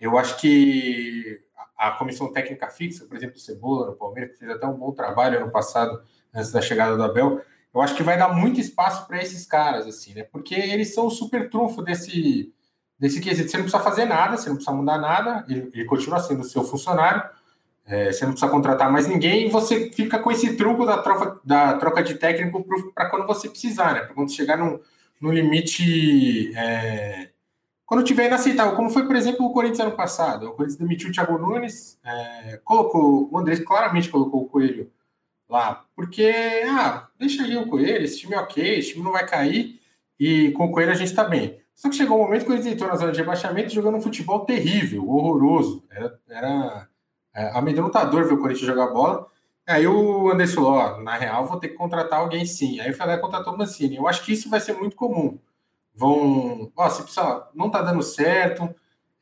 Eu 0.00 0.18
acho 0.18 0.38
que 0.40 1.40
a 1.76 1.92
comissão 1.92 2.32
técnica 2.32 2.68
fixa, 2.68 3.06
por 3.06 3.16
exemplo, 3.16 3.36
o 3.36 3.40
Cebola 3.40 3.86
no 3.86 3.96
Palmeiras, 3.96 4.32
que 4.32 4.38
fez 4.38 4.50
até 4.50 4.66
um 4.66 4.76
bom 4.76 4.92
trabalho 4.92 5.38
ano 5.38 5.50
passado, 5.50 6.02
antes 6.34 6.50
da 6.50 6.60
chegada 6.60 6.96
do 6.96 7.02
Abel, 7.02 7.40
eu 7.74 7.80
acho 7.80 7.94
que 7.94 8.02
vai 8.02 8.18
dar 8.18 8.34
muito 8.34 8.58
espaço 8.58 9.06
para 9.06 9.22
esses 9.22 9.46
caras, 9.46 9.86
assim, 9.86 10.14
né? 10.14 10.22
Porque 10.24 10.54
eles 10.54 10.94
são 10.94 11.06
o 11.06 11.10
super 11.10 11.50
trunfo 11.50 11.82
desse, 11.82 12.52
desse 12.98 13.20
quesito. 13.20 13.50
Você 13.50 13.56
não 13.56 13.64
precisa 13.64 13.82
fazer 13.82 14.04
nada, 14.04 14.36
você 14.36 14.48
não 14.48 14.56
precisa 14.56 14.76
mudar 14.76 14.98
nada, 14.98 15.44
ele, 15.48 15.70
ele 15.72 15.84
continua 15.84 16.18
sendo 16.20 16.44
seu 16.44 16.64
funcionário, 16.64 17.22
é, 17.86 18.12
você 18.12 18.24
não 18.24 18.32
precisa 18.32 18.50
contratar 18.50 18.90
mais 18.90 19.06
ninguém 19.06 19.46
e 19.46 19.50
você 19.50 19.90
fica 19.90 20.18
com 20.18 20.30
esse 20.30 20.56
truco 20.56 20.84
da 20.84 20.98
troca, 20.98 21.40
da 21.44 21.74
troca 21.74 22.02
de 22.02 22.14
técnico 22.14 22.64
para 22.94 23.08
quando 23.08 23.26
você 23.26 23.48
precisar, 23.48 23.94
né? 23.94 24.00
Para 24.00 24.14
quando 24.14 24.32
chegar 24.32 24.56
no, 24.56 24.80
no 25.20 25.30
limite. 25.30 26.52
É, 26.56 27.30
quando 27.86 28.02
tiver 28.02 28.26
inaceitável, 28.26 28.74
como 28.74 28.90
foi, 28.90 29.06
por 29.06 29.14
exemplo, 29.14 29.46
o 29.46 29.52
Corinthians 29.52 29.80
ano 29.86 29.96
passado. 29.96 30.48
O 30.48 30.52
Corinthians 30.52 30.76
demitiu 30.76 31.08
o 31.08 31.12
Thiago 31.12 31.38
Nunes, 31.38 31.96
é, 32.04 32.60
colocou, 32.64 33.28
o 33.30 33.38
Andrés 33.38 33.60
claramente 33.60 34.08
colocou 34.10 34.42
o 34.42 34.48
Coelho 34.48 34.90
lá, 35.48 35.84
porque, 35.94 36.32
ah, 36.68 37.06
deixa 37.16 37.44
aí 37.44 37.56
o 37.56 37.68
Coelho, 37.68 38.04
esse 38.04 38.18
time 38.18 38.34
é 38.34 38.40
ok, 38.40 38.78
esse 38.78 38.92
time 38.92 39.04
não 39.04 39.12
vai 39.12 39.24
cair, 39.24 39.80
e 40.18 40.50
com 40.52 40.64
o 40.66 40.72
Coelho 40.72 40.90
a 40.90 40.96
gente 40.96 41.10
está 41.10 41.22
bem. 41.22 41.60
Só 41.76 41.88
que 41.88 41.94
chegou 41.94 42.18
um 42.18 42.24
momento 42.24 42.40
que 42.40 42.46
Corinthians 42.46 42.74
entrou 42.74 42.90
na 42.90 42.96
zona 42.96 43.12
de 43.12 43.20
rebaixamento 43.20 43.72
jogando 43.72 43.98
um 43.98 44.02
futebol 44.02 44.40
terrível, 44.40 45.08
horroroso. 45.08 45.84
Era, 45.88 46.18
era 46.28 46.88
é, 47.32 47.50
amedrontador 47.56 48.26
ver 48.26 48.34
o 48.34 48.40
Corinthians 48.40 48.66
jogar 48.66 48.88
bola. 48.88 49.28
Aí 49.64 49.86
o 49.86 50.30
Andrés 50.30 50.54
falou, 50.54 51.00
na 51.02 51.16
real 51.16 51.46
vou 51.46 51.60
ter 51.60 51.68
que 51.68 51.74
contratar 51.74 52.18
alguém 52.20 52.44
sim. 52.44 52.80
Aí 52.80 52.90
o 52.90 52.94
Felé 52.94 53.16
contratou 53.18 53.54
o 53.54 53.58
Mancini. 53.58 53.96
Eu 53.96 54.08
acho 54.08 54.24
que 54.24 54.32
isso 54.32 54.50
vai 54.50 54.58
ser 54.58 54.72
muito 54.72 54.96
comum 54.96 55.38
vão. 55.96 56.70
Ó, 56.76 56.90
se 56.90 57.02
precisa, 57.02 57.48
não 57.54 57.70
tá 57.70 57.80
dando 57.80 58.02
certo, 58.02 58.72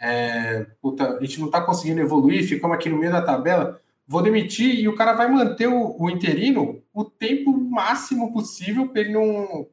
é, 0.00 0.66
puta, 0.82 1.16
a 1.16 1.20
gente 1.20 1.40
não 1.40 1.48
tá 1.48 1.60
conseguindo 1.60 2.00
evoluir, 2.00 2.46
ficamos 2.46 2.76
aqui 2.76 2.88
no 2.90 2.98
meio 2.98 3.12
da 3.12 3.22
tabela, 3.22 3.80
vou 4.06 4.20
demitir 4.20 4.74
e 4.80 4.88
o 4.88 4.96
cara 4.96 5.12
vai 5.12 5.30
manter 5.30 5.68
o, 5.68 5.96
o 5.98 6.10
interino 6.10 6.82
o 6.94 7.04
tempo 7.04 7.52
máximo 7.52 8.32
possível 8.32 8.88
para 8.88 9.00
ele 9.00 9.12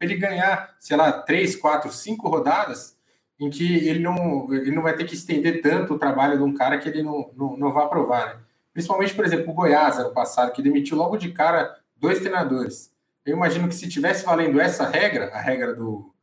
ele 0.01 0.15
ganhar, 0.15 0.75
sei 0.79 0.97
lá, 0.97 1.11
três, 1.11 1.55
quatro, 1.55 1.91
cinco 1.91 2.27
rodadas 2.27 2.97
em 3.39 3.49
que 3.49 3.87
ele 3.87 3.99
não, 3.99 4.51
ele 4.51 4.71
não 4.71 4.81
vai 4.81 4.95
ter 4.95 5.05
que 5.05 5.13
estender 5.13 5.61
tanto 5.61 5.93
o 5.93 5.99
trabalho 5.99 6.37
de 6.37 6.43
um 6.43 6.53
cara 6.53 6.79
que 6.79 6.89
ele 6.89 7.03
não, 7.03 7.31
não, 7.37 7.57
não 7.57 7.71
vai 7.71 7.85
aprovar, 7.85 8.25
né? 8.25 8.41
Principalmente, 8.73 9.13
por 9.13 9.25
exemplo, 9.25 9.51
o 9.51 9.53
Goiás, 9.53 9.99
ano 9.99 10.13
passado, 10.13 10.51
que 10.51 10.61
demitiu 10.61 10.97
logo 10.97 11.17
de 11.17 11.31
cara 11.31 11.75
dois 11.97 12.19
treinadores. 12.19 12.91
Eu 13.25 13.35
imagino 13.35 13.67
que 13.67 13.75
se 13.75 13.87
tivesse 13.87 14.25
valendo 14.25 14.59
essa 14.59 14.87
regra, 14.87 15.29
a 15.33 15.41
regra 15.41 15.75
do, 15.75 16.13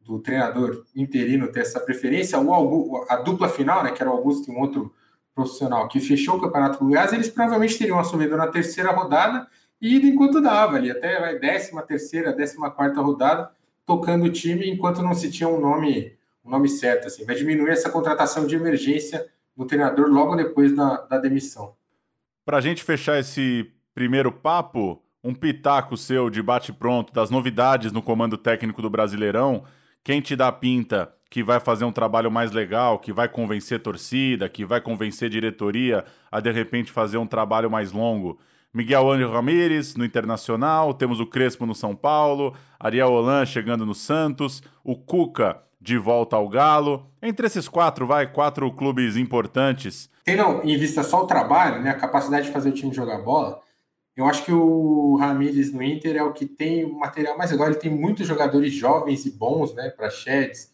do 0.00 0.18
treinador 0.18 0.84
interino 0.96 1.52
ter 1.52 1.60
essa 1.60 1.78
preferência, 1.78 2.38
o, 2.40 3.06
a 3.08 3.16
dupla 3.16 3.48
final, 3.48 3.84
né, 3.84 3.92
que 3.92 4.02
era 4.02 4.10
o 4.10 4.14
Augusto 4.14 4.50
e 4.50 4.54
um 4.54 4.60
outro 4.60 4.92
profissional 5.34 5.86
que 5.88 6.00
fechou 6.00 6.36
o 6.36 6.40
campeonato 6.40 6.78
com 6.78 6.86
o 6.86 6.88
Goiás, 6.88 7.12
eles 7.12 7.28
provavelmente 7.28 7.78
teriam 7.78 7.98
assumido 7.98 8.36
na 8.36 8.48
terceira 8.48 8.90
rodada 8.90 9.46
e 9.80 9.96
enquanto 9.96 10.40
dava 10.40 10.76
ali, 10.76 10.90
até 10.90 11.18
vai 11.18 11.38
décima 11.38 11.82
terceira, 11.82 12.32
décima 12.32 12.70
quarta 12.70 13.00
rodada, 13.00 13.50
tocando 13.86 14.24
o 14.24 14.32
time 14.32 14.68
enquanto 14.68 15.02
não 15.02 15.14
se 15.14 15.30
tinha 15.30 15.48
um 15.48 15.60
nome, 15.60 16.16
um 16.44 16.50
nome 16.50 16.68
certo. 16.68 17.06
Assim. 17.06 17.24
Vai 17.24 17.34
diminuir 17.34 17.70
essa 17.70 17.90
contratação 17.90 18.46
de 18.46 18.54
emergência 18.54 19.26
do 19.56 19.64
treinador 19.64 20.08
logo 20.08 20.36
depois 20.36 20.74
da, 20.74 20.98
da 21.02 21.18
demissão. 21.18 21.74
Para 22.44 22.58
a 22.58 22.60
gente 22.60 22.84
fechar 22.84 23.18
esse 23.18 23.70
primeiro 23.94 24.30
papo, 24.30 25.02
um 25.22 25.34
pitaco 25.34 25.96
seu 25.96 26.30
de 26.30 26.42
bate-pronto 26.42 27.12
das 27.12 27.30
novidades 27.30 27.92
no 27.92 28.02
comando 28.02 28.36
técnico 28.36 28.82
do 28.82 28.90
Brasileirão 28.90 29.64
quem 30.02 30.20
te 30.20 30.34
dá 30.34 30.50
pinta 30.50 31.12
que 31.28 31.42
vai 31.44 31.60
fazer 31.60 31.84
um 31.84 31.92
trabalho 31.92 32.30
mais 32.30 32.50
legal, 32.50 32.98
que 32.98 33.12
vai 33.12 33.28
convencer 33.28 33.80
torcida, 33.80 34.48
que 34.48 34.64
vai 34.64 34.80
convencer 34.80 35.30
diretoria 35.30 36.04
a 36.30 36.40
de 36.40 36.50
repente 36.50 36.90
fazer 36.90 37.18
um 37.18 37.26
trabalho 37.26 37.70
mais 37.70 37.92
longo. 37.92 38.40
Miguel 38.72 39.10
Ângelo 39.10 39.32
Ramírez 39.32 39.96
no 39.96 40.04
Internacional, 40.04 40.94
temos 40.94 41.18
o 41.18 41.26
Crespo 41.26 41.66
no 41.66 41.74
São 41.74 41.94
Paulo, 41.96 42.54
Ariel 42.78 43.10
Holan 43.10 43.44
chegando 43.44 43.84
no 43.84 43.94
Santos, 43.94 44.62
o 44.84 44.96
Cuca 44.96 45.60
de 45.80 45.98
volta 45.98 46.36
ao 46.36 46.48
Galo. 46.48 47.10
Entre 47.20 47.46
esses 47.46 47.66
quatro, 47.68 48.06
vai, 48.06 48.30
quatro 48.32 48.70
clubes 48.72 49.16
importantes. 49.16 50.08
Tendo 50.24 50.62
em 50.62 50.76
vista 50.76 51.02
só 51.02 51.24
o 51.24 51.26
trabalho, 51.26 51.82
né, 51.82 51.90
a 51.90 51.98
capacidade 51.98 52.46
de 52.46 52.52
fazer 52.52 52.68
o 52.68 52.74
time 52.74 52.94
jogar 52.94 53.18
bola, 53.22 53.60
eu 54.16 54.26
acho 54.26 54.44
que 54.44 54.52
o 54.52 55.16
Ramires 55.16 55.72
no 55.72 55.82
Inter 55.82 56.16
é 56.16 56.22
o 56.22 56.32
que 56.32 56.44
tem 56.44 56.84
o 56.84 56.98
material 56.98 57.38
mais 57.38 57.50
legal. 57.50 57.68
Ele 57.68 57.76
tem 57.76 57.90
muitos 57.90 58.26
jogadores 58.26 58.72
jovens 58.72 59.24
e 59.24 59.30
bons, 59.30 59.74
né? 59.74 59.88
Para 59.88 60.10
Sheds, 60.10 60.70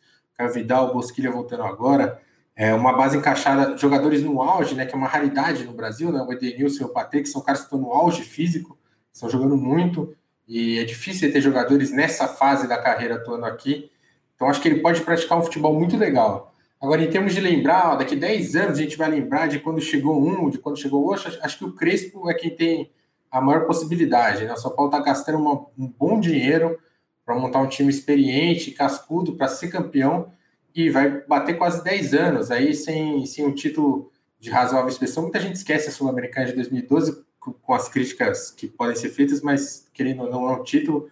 Vidal, 0.53 0.93
Bosquilha 0.93 1.31
voltando 1.31 1.63
agora. 1.63 2.21
É 2.59 2.73
uma 2.73 2.95
base 2.95 3.19
encaixada, 3.19 3.77
jogadores 3.77 4.23
no 4.23 4.41
auge, 4.41 4.75
né? 4.75 4.87
Que 4.87 4.95
é 4.95 4.97
uma 4.97 5.07
raridade 5.07 5.63
no 5.65 5.73
Brasil, 5.73 6.11
né? 6.11 6.23
O 6.23 6.33
Edenilson 6.33 6.85
e 6.85 6.87
o 6.87 6.89
Patrick 6.89 7.29
são 7.29 7.43
caras 7.43 7.61
que 7.61 7.67
estão 7.67 7.79
no 7.79 7.93
auge 7.93 8.23
físico, 8.23 8.79
estão 9.13 9.29
jogando 9.29 9.59
muito. 9.59 10.17
E 10.49 10.79
é 10.79 10.85
difícil 10.85 11.31
ter 11.31 11.43
jogadores 11.43 11.93
nessa 11.93 12.27
fase 12.27 12.67
da 12.67 12.79
carreira 12.79 13.17
atuando 13.17 13.45
aqui. 13.45 13.91
Então 14.35 14.49
acho 14.49 14.63
que 14.63 14.69
ele 14.69 14.81
pode 14.81 15.03
praticar 15.03 15.37
um 15.37 15.43
futebol 15.43 15.79
muito 15.79 15.99
legal. 15.99 16.55
Agora, 16.81 17.03
em 17.03 17.11
termos 17.11 17.35
de 17.35 17.41
lembrar, 17.41 17.93
ó, 17.93 17.97
daqui 17.97 18.17
10 18.17 18.57
anos 18.57 18.79
a 18.79 18.83
gente 18.83 18.97
vai 18.97 19.11
lembrar 19.11 19.49
de 19.49 19.59
quando 19.59 19.81
chegou 19.81 20.23
um, 20.23 20.49
de 20.49 20.57
quando 20.57 20.79
chegou 20.79 21.05
outro. 21.05 21.31
Acho 21.43 21.59
que 21.59 21.65
o 21.65 21.73
Crespo 21.73 22.31
é 22.31 22.35
quem 22.35 22.51
tem 22.51 22.91
a 23.31 23.41
maior 23.41 23.67
possibilidade. 23.67 24.45
Né? 24.45 24.53
O 24.53 24.57
São 24.57 24.75
Paulo 24.75 24.91
está 24.91 25.03
gastando 25.03 25.39
uma, 25.39 25.67
um 25.79 25.89
bom 25.89 26.19
dinheiro 26.19 26.79
para 27.25 27.35
montar 27.35 27.59
um 27.59 27.69
time 27.69 27.91
experiente, 27.91 28.71
cascudo, 28.71 29.35
para 29.35 29.49
ser 29.49 29.69
campeão 29.69 30.33
e 30.77 30.91
vai 30.91 31.23
bater 31.27 31.57
quase 31.57 31.83
10 31.83 32.13
anos 32.13 32.51
aí 32.51 32.75
sem, 32.75 33.25
sem 33.25 33.47
um 33.47 33.55
título 33.55 34.13
de 34.39 34.51
razoável 34.51 34.91
expressão. 34.91 35.23
Muita 35.23 35.41
gente 35.41 35.55
esquece 35.55 35.89
a 35.89 35.91
Sul-Americana 35.91 36.49
de 36.49 36.53
2012 36.53 37.25
com, 37.41 37.55
com 37.55 37.73
as 37.73 37.89
críticas 37.89 38.51
que 38.51 38.67
podem 38.67 38.95
ser 38.95 39.09
feitas, 39.09 39.41
mas 39.41 39.89
querendo 39.95 40.25
ou 40.25 40.31
não 40.31 40.51
é 40.51 40.53
um 40.53 40.63
título. 40.63 41.11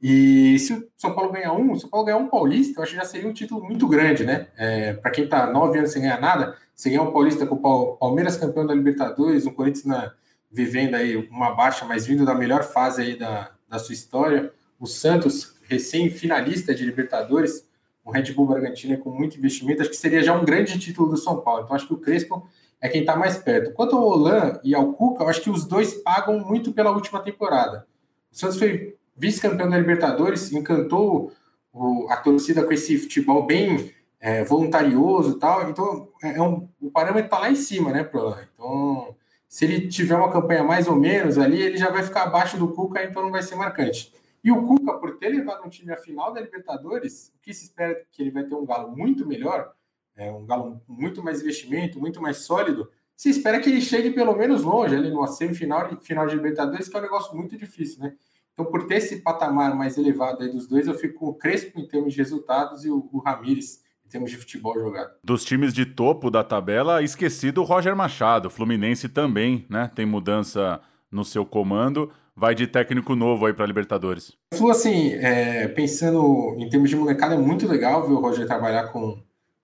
E 0.00 0.58
se 0.58 0.74
o 0.74 0.86
São 0.94 1.14
Paulo 1.14 1.32
ganhar 1.32 1.54
um, 1.54 1.72
o 1.72 1.80
São 1.80 1.88
Paulo 1.88 2.04
ganhar 2.04 2.18
um 2.18 2.28
paulista, 2.28 2.78
eu 2.78 2.82
acho 2.82 2.92
que 2.92 2.98
já 2.98 3.04
seria 3.06 3.28
um 3.28 3.32
título 3.32 3.64
muito 3.64 3.88
grande, 3.88 4.26
né? 4.26 4.48
É, 4.58 4.92
para 4.92 5.10
quem 5.10 5.24
está 5.24 5.50
nove 5.50 5.78
anos 5.78 5.90
sem 5.90 6.02
ganhar 6.02 6.20
nada, 6.20 6.54
se 6.74 6.90
ganhar 6.90 7.02
um 7.02 7.10
paulista 7.10 7.46
com 7.46 7.54
o 7.54 7.96
Palmeiras 7.96 8.36
campeão 8.36 8.66
da 8.66 8.74
Libertadores, 8.74 9.46
o 9.46 9.52
Corinthians 9.52 9.86
na, 9.86 10.12
vivendo 10.52 10.94
aí 10.94 11.16
uma 11.16 11.54
baixa, 11.54 11.86
mas 11.86 12.06
vindo 12.06 12.26
da 12.26 12.34
melhor 12.34 12.62
fase 12.62 13.00
aí 13.00 13.18
da, 13.18 13.52
da 13.66 13.78
sua 13.78 13.94
história. 13.94 14.52
O 14.78 14.86
Santos, 14.86 15.56
recém-finalista 15.66 16.74
de 16.74 16.84
Libertadores, 16.84 17.67
o 18.08 18.10
Red 18.10 18.32
Bull 18.32 18.46
Bragantino 18.46 18.96
com 18.96 19.10
muito 19.10 19.36
investimento, 19.36 19.82
acho 19.82 19.90
que 19.90 19.96
seria 19.96 20.22
já 20.22 20.34
um 20.34 20.42
grande 20.42 20.78
título 20.78 21.10
do 21.10 21.16
São 21.18 21.42
Paulo. 21.42 21.64
Então, 21.64 21.76
acho 21.76 21.86
que 21.86 21.92
o 21.92 21.98
Crespo 21.98 22.48
é 22.80 22.88
quem 22.88 23.02
está 23.02 23.14
mais 23.14 23.36
perto. 23.36 23.74
Quanto 23.74 23.96
ao 23.96 24.02
Olan 24.02 24.58
e 24.64 24.74
ao 24.74 24.94
Cuca, 24.94 25.24
eu 25.24 25.28
acho 25.28 25.42
que 25.42 25.50
os 25.50 25.66
dois 25.66 25.92
pagam 25.92 26.40
muito 26.40 26.72
pela 26.72 26.90
última 26.90 27.20
temporada. 27.20 27.86
O 28.32 28.36
Santos 28.36 28.58
foi 28.58 28.96
vice-campeão 29.14 29.68
da 29.68 29.76
Libertadores, 29.76 30.50
encantou 30.52 31.32
o, 31.70 32.06
a 32.08 32.16
torcida 32.16 32.64
com 32.64 32.72
esse 32.72 32.96
futebol 32.96 33.44
bem 33.44 33.92
é, 34.18 34.42
voluntarioso 34.42 35.32
e 35.32 35.38
tal. 35.38 35.68
Então, 35.68 36.08
é, 36.22 36.38
é 36.38 36.42
um, 36.42 36.66
o 36.80 36.90
parâmetro 36.90 37.26
está 37.26 37.38
lá 37.38 37.50
em 37.50 37.56
cima, 37.56 37.92
né, 37.92 38.04
pro 38.04 38.20
Olan. 38.20 38.38
Então, 38.54 39.14
se 39.46 39.66
ele 39.66 39.86
tiver 39.86 40.16
uma 40.16 40.32
campanha 40.32 40.64
mais 40.64 40.88
ou 40.88 40.96
menos 40.96 41.36
ali, 41.36 41.60
ele 41.60 41.76
já 41.76 41.90
vai 41.90 42.02
ficar 42.02 42.22
abaixo 42.22 42.56
do 42.56 42.68
Cuca, 42.68 43.04
então 43.04 43.22
não 43.22 43.30
vai 43.30 43.42
ser 43.42 43.54
marcante. 43.54 44.10
E 44.42 44.52
o 44.52 44.66
Cuca, 44.66 44.94
por 44.94 45.18
ter 45.18 45.28
levado 45.28 45.66
um 45.66 45.68
time 45.68 45.92
à 45.92 45.96
final 45.96 46.32
da 46.32 46.40
Libertadores, 46.40 47.32
o 47.36 47.40
que 47.40 47.52
se 47.52 47.64
espera 47.64 47.92
é 47.92 48.04
que 48.10 48.22
ele 48.22 48.30
vai 48.30 48.44
ter 48.44 48.54
um 48.54 48.64
galo 48.64 48.96
muito 48.96 49.26
melhor, 49.26 49.72
é, 50.16 50.30
um 50.30 50.46
galo 50.46 50.80
muito 50.88 51.22
mais 51.22 51.40
investimento, 51.40 51.98
muito 51.98 52.20
mais 52.20 52.38
sólido, 52.38 52.90
se 53.16 53.30
espera 53.30 53.58
que 53.60 53.68
ele 53.68 53.80
chegue 53.80 54.10
pelo 54.10 54.36
menos 54.36 54.62
longe, 54.62 54.94
ali 54.94 55.10
numa 55.10 55.26
semifinal 55.26 55.92
e 55.92 55.96
final 55.96 56.26
de 56.26 56.36
Libertadores, 56.36 56.88
que 56.88 56.96
é 56.96 57.00
um 57.00 57.02
negócio 57.02 57.36
muito 57.36 57.56
difícil, 57.56 58.00
né? 58.00 58.14
Então, 58.52 58.66
por 58.66 58.86
ter 58.86 58.96
esse 58.96 59.22
patamar 59.22 59.76
mais 59.76 59.96
elevado 59.96 60.42
aí 60.42 60.50
dos 60.50 60.66
dois, 60.66 60.88
eu 60.88 60.94
fico 60.94 61.28
o 61.28 61.34
Crespo 61.34 61.78
em 61.78 61.86
termos 61.86 62.12
de 62.12 62.18
resultados 62.18 62.84
e 62.84 62.90
o, 62.90 63.08
o 63.12 63.18
Ramires 63.18 63.84
em 64.04 64.08
termos 64.08 64.30
de 64.30 64.36
futebol 64.36 64.74
jogado. 64.74 65.12
Dos 65.22 65.44
times 65.44 65.72
de 65.72 65.84
topo 65.84 66.30
da 66.30 66.42
tabela, 66.42 67.02
esquecido 67.02 67.60
o 67.60 67.64
Roger 67.64 67.94
Machado. 67.94 68.50
Fluminense 68.50 69.08
também, 69.08 69.66
né? 69.68 69.90
Tem 69.94 70.06
mudança 70.06 70.80
no 71.10 71.24
seu 71.24 71.44
comando. 71.44 72.10
Vai 72.38 72.54
de 72.54 72.68
técnico 72.68 73.16
novo 73.16 73.46
aí 73.46 73.52
para 73.52 73.66
Libertadores. 73.66 74.32
Flu, 74.54 74.70
assim, 74.70 75.10
é, 75.14 75.66
pensando 75.66 76.54
em 76.56 76.68
termos 76.68 76.88
de 76.88 76.94
molecada, 76.94 77.34
é 77.34 77.36
muito 77.36 77.66
legal 77.66 78.06
ver 78.06 78.14
o 78.14 78.20
Roger 78.20 78.46
trabalhar 78.46 78.92
com 78.92 79.18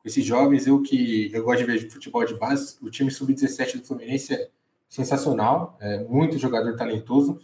esses 0.04 0.24
jovens. 0.24 0.66
Eu 0.66 0.82
que 0.82 1.30
eu 1.32 1.44
gosto 1.44 1.60
de 1.60 1.66
ver 1.66 1.88
futebol 1.88 2.24
de 2.24 2.34
base, 2.34 2.76
o 2.82 2.90
time 2.90 3.12
sub-17 3.12 3.76
do 3.76 3.86
Fluminense 3.86 4.34
é 4.34 4.48
sensacional, 4.88 5.78
é 5.80 6.02
muito 6.02 6.36
jogador 6.36 6.74
talentoso. 6.74 7.38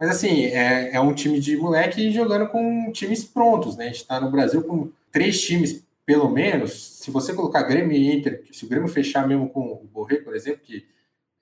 Mas 0.00 0.10
assim, 0.10 0.46
é, 0.46 0.96
é 0.96 1.00
um 1.00 1.14
time 1.14 1.38
de 1.38 1.56
moleque 1.56 2.10
jogando 2.10 2.48
com 2.48 2.90
times 2.90 3.22
prontos, 3.22 3.76
né? 3.76 3.84
A 3.84 3.86
gente 3.86 3.98
está 3.98 4.20
no 4.20 4.32
Brasil 4.32 4.64
com 4.64 4.90
três 5.12 5.40
times, 5.40 5.84
pelo 6.04 6.28
menos. 6.28 6.98
Se 6.98 7.08
você 7.12 7.32
colocar 7.32 7.62
Grêmio 7.62 7.96
e 7.96 8.12
Inter, 8.12 8.42
se 8.50 8.64
o 8.64 8.68
Grêmio 8.68 8.88
fechar 8.88 9.28
mesmo 9.28 9.48
com 9.48 9.60
o 9.60 9.88
Borré, 9.92 10.16
por 10.16 10.34
exemplo, 10.34 10.60
que 10.60 10.84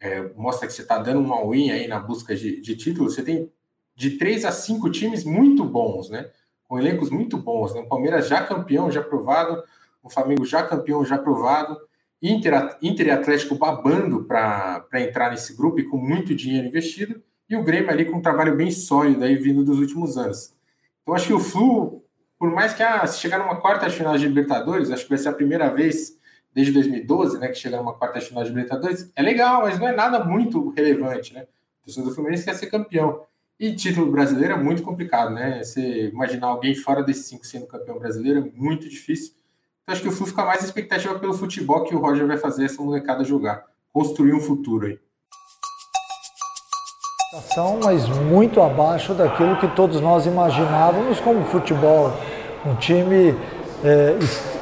é, 0.00 0.22
mostra 0.34 0.66
que 0.66 0.72
você 0.72 0.82
está 0.82 0.98
dando 0.98 1.20
uma 1.20 1.46
win 1.48 1.70
aí 1.70 1.86
na 1.86 2.00
busca 2.00 2.34
de, 2.34 2.60
de 2.60 2.74
título, 2.74 3.10
você 3.10 3.22
tem 3.22 3.52
de 3.94 4.12
três 4.12 4.46
a 4.46 4.50
cinco 4.50 4.90
times 4.90 5.24
muito 5.24 5.62
bons, 5.62 6.08
né? 6.08 6.30
Com 6.66 6.78
elencos 6.78 7.10
muito 7.10 7.36
bons, 7.36 7.74
né? 7.74 7.82
O 7.82 7.88
Palmeiras 7.88 8.26
já 8.26 8.42
campeão, 8.42 8.90
já 8.90 9.02
provado, 9.02 9.62
o 10.02 10.08
Flamengo 10.08 10.46
já 10.46 10.62
campeão, 10.62 11.04
já 11.04 11.18
provado, 11.18 11.76
Inter, 12.22 12.78
Inter 12.80 13.08
e 13.08 13.10
Atlético 13.10 13.54
babando 13.54 14.24
para 14.24 14.86
entrar 14.94 15.30
nesse 15.30 15.54
grupo 15.54 15.80
e 15.80 15.84
com 15.84 15.98
muito 15.98 16.34
dinheiro 16.34 16.66
investido, 16.66 17.22
e 17.48 17.56
o 17.56 17.62
Grêmio 17.62 17.90
ali 17.90 18.04
com 18.04 18.18
um 18.18 18.22
trabalho 18.22 18.56
bem 18.56 18.70
sólido 18.70 19.24
aí 19.24 19.34
vindo 19.34 19.64
dos 19.64 19.78
últimos 19.78 20.16
anos. 20.16 20.54
Então 21.02 21.14
acho 21.14 21.26
que 21.26 21.32
o 21.32 21.40
Flu, 21.40 22.02
por 22.38 22.50
mais 22.50 22.72
que 22.72 22.82
ah, 22.82 23.06
se 23.06 23.18
chegar 23.18 23.38
numa 23.38 23.60
quarta 23.60 23.90
final 23.90 24.16
de 24.16 24.26
Libertadores, 24.26 24.90
acho 24.90 25.02
que 25.02 25.10
vai 25.10 25.18
ser 25.18 25.28
a 25.28 25.32
primeira 25.32 25.68
vez 25.68 26.18
desde 26.54 26.72
2012, 26.72 27.38
né, 27.38 27.48
que 27.48 27.54
chega 27.54 27.76
numa 27.76 27.94
quarta 27.94 28.20
final 28.20 28.42
de 28.42 28.50
Libertadores, 28.50 29.10
é 29.14 29.22
legal, 29.22 29.62
mas 29.62 29.78
não 29.78 29.88
é 29.88 29.92
nada 29.92 30.24
muito 30.24 30.70
relevante, 30.70 31.32
né? 31.32 31.46
O 31.86 32.02
do 32.02 32.14
Fluminense 32.14 32.44
quer 32.44 32.54
ser 32.54 32.66
campeão. 32.66 33.22
E 33.58 33.74
título 33.74 34.10
brasileiro 34.10 34.54
é 34.54 34.56
muito 34.56 34.82
complicado, 34.82 35.32
né? 35.32 35.62
Você 35.62 36.08
imaginar 36.08 36.48
alguém 36.48 36.74
fora 36.74 37.02
desses 37.02 37.26
cinco 37.26 37.46
sendo 37.46 37.66
campeão 37.66 37.98
brasileiro 37.98 38.40
é 38.40 38.58
muito 38.58 38.88
difícil. 38.88 39.34
Então 39.82 39.92
acho 39.92 40.02
que 40.02 40.08
o 40.08 40.12
Flu 40.12 40.26
fica 40.26 40.44
mais 40.44 40.62
expectativa 40.62 41.18
pelo 41.18 41.34
futebol 41.34 41.84
que 41.84 41.94
o 41.94 41.98
Roger 41.98 42.26
vai 42.26 42.38
fazer 42.38 42.64
essa 42.64 42.80
molecada 42.80 43.24
jogar. 43.24 43.64
Construir 43.92 44.32
um 44.34 44.40
futuro 44.40 44.86
aí. 44.86 44.98
Mas 47.84 48.08
muito 48.08 48.60
abaixo 48.60 49.14
daquilo 49.14 49.56
que 49.58 49.68
todos 49.76 50.00
nós 50.00 50.26
imaginávamos 50.26 51.20
como 51.20 51.44
futebol. 51.44 52.12
Um 52.64 52.74
time 52.76 53.34
é, 53.84 54.16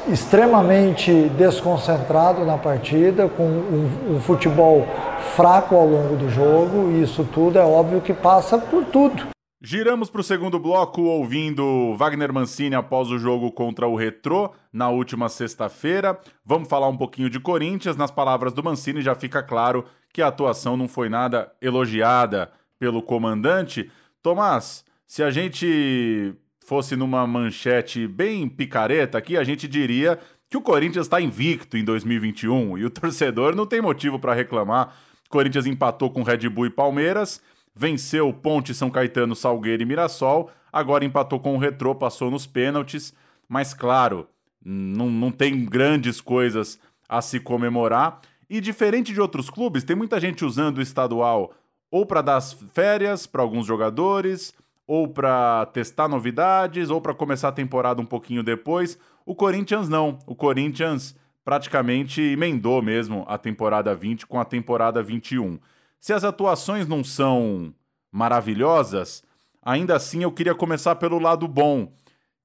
extremamente 0.07 1.11
desconcentrado 1.29 2.45
na 2.45 2.57
partida, 2.57 3.27
com 3.27 3.43
um, 3.43 4.15
um, 4.15 4.19
futebol 4.19 4.87
fraco 5.35 5.75
ao 5.75 5.87
longo 5.87 6.15
do 6.15 6.29
jogo, 6.29 6.91
e 6.91 7.03
isso 7.03 7.23
tudo 7.23 7.59
é 7.59 7.63
óbvio 7.63 8.01
que 8.01 8.13
passa 8.13 8.57
por 8.57 8.85
tudo. 8.85 9.27
Giramos 9.61 10.09
para 10.09 10.21
o 10.21 10.23
segundo 10.23 10.57
bloco 10.57 11.01
ouvindo 11.01 11.93
Wagner 11.97 12.31
Mancini 12.31 12.75
após 12.75 13.11
o 13.11 13.19
jogo 13.19 13.51
contra 13.51 13.87
o 13.87 13.95
Retrô 13.95 14.53
na 14.71 14.89
última 14.89 15.27
sexta-feira. 15.27 16.17
Vamos 16.45 16.69
falar 16.69 16.87
um 16.87 16.95
pouquinho 16.95 17.29
de 17.29 17.41
Corinthians. 17.41 17.97
Nas 17.97 18.09
palavras 18.09 18.53
do 18.53 18.63
Mancini 18.63 19.01
já 19.01 19.13
fica 19.15 19.43
claro 19.43 19.83
que 20.13 20.21
a 20.21 20.27
atuação 20.27 20.77
não 20.77 20.87
foi 20.87 21.09
nada 21.09 21.51
elogiada 21.61 22.49
pelo 22.79 23.03
comandante. 23.03 23.91
Tomás, 24.23 24.85
se 25.05 25.21
a 25.21 25.29
gente 25.29 26.33
fosse 26.69 26.95
numa 26.95 27.25
manchete 27.25 28.07
bem 28.07 28.47
picareta 28.47 29.17
aqui, 29.17 29.35
a 29.35 29.43
gente 29.43 29.67
diria 29.67 30.19
que 30.47 30.55
o 30.55 30.61
Corinthians 30.61 31.07
está 31.07 31.19
invicto 31.19 31.75
em 31.75 31.83
2021 31.83 32.77
e 32.77 32.85
o 32.85 32.91
torcedor 32.91 33.55
não 33.55 33.65
tem 33.65 33.81
motivo 33.81 34.19
para 34.19 34.35
reclamar. 34.35 34.95
O 35.25 35.29
Corinthians 35.31 35.65
empatou 35.65 36.11
com 36.11 36.21
Red 36.21 36.47
Bull 36.47 36.67
e 36.67 36.69
Palmeiras, 36.69 37.41
venceu 37.75 38.31
Ponte, 38.31 38.75
São 38.75 38.91
Caetano, 38.91 39.35
Salgueiro 39.35 39.81
e 39.81 39.85
Mirassol, 39.85 40.51
agora 40.71 41.03
empatou 41.03 41.39
com 41.39 41.55
o 41.55 41.57
Retrô, 41.57 41.95
passou 41.95 42.29
nos 42.29 42.45
pênaltis, 42.45 43.15
mas 43.47 43.73
claro, 43.73 44.27
não, 44.63 45.09
não 45.09 45.31
tem 45.31 45.65
grandes 45.65 46.21
coisas 46.21 46.79
a 47.07 47.19
se 47.19 47.39
comemorar. 47.39 48.21
E 48.47 48.61
diferente 48.61 49.11
de 49.11 49.19
outros 49.19 49.49
clubes, 49.49 49.83
tem 49.83 49.95
muita 49.95 50.19
gente 50.19 50.45
usando 50.45 50.77
o 50.77 50.83
estadual 50.83 51.51
ou 51.89 52.05
para 52.05 52.21
dar 52.21 52.39
férias 52.41 53.25
para 53.25 53.41
alguns 53.41 53.65
jogadores, 53.65 54.53
ou 54.89 55.07
para 55.07 55.67
testar 55.67 56.07
novidades, 56.07 56.89
ou 56.89 56.99
para 56.99 57.13
começar 57.13 57.49
a 57.49 57.51
temporada 57.51 58.01
um 58.01 58.05
pouquinho 58.07 58.41
depois. 58.41 58.97
O 59.23 59.35
Corinthians 59.35 59.87
não. 59.87 60.17
O 60.25 60.33
Corinthians 60.33 61.15
praticamente 61.45 62.19
emendou 62.19 62.81
mesmo 62.81 63.23
a 63.27 63.37
temporada 63.37 63.93
20 63.93 64.25
com 64.25 64.39
a 64.39 64.45
temporada 64.45 65.03
21. 65.03 65.59
Se 65.99 66.11
as 66.11 66.23
atuações 66.23 66.87
não 66.87 67.03
são 67.03 67.71
maravilhosas, 68.11 69.21
ainda 69.61 69.95
assim 69.95 70.23
eu 70.23 70.31
queria 70.31 70.55
começar 70.55 70.95
pelo 70.95 71.19
lado 71.19 71.47
bom. 71.47 71.93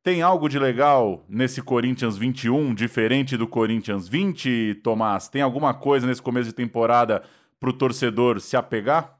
Tem 0.02 0.20
algo 0.20 0.46
de 0.46 0.58
legal 0.58 1.24
nesse 1.26 1.62
Corinthians 1.62 2.18
21, 2.18 2.74
diferente 2.74 3.38
do 3.38 3.48
Corinthians 3.48 4.06
20, 4.06 4.82
Tomás? 4.82 5.30
Tem 5.30 5.40
alguma 5.40 5.72
coisa 5.72 6.06
nesse 6.06 6.20
começo 6.20 6.50
de 6.50 6.54
temporada 6.54 7.22
para 7.58 7.70
o 7.70 7.72
torcedor 7.72 8.38
se 8.38 8.54
apegar? 8.54 9.13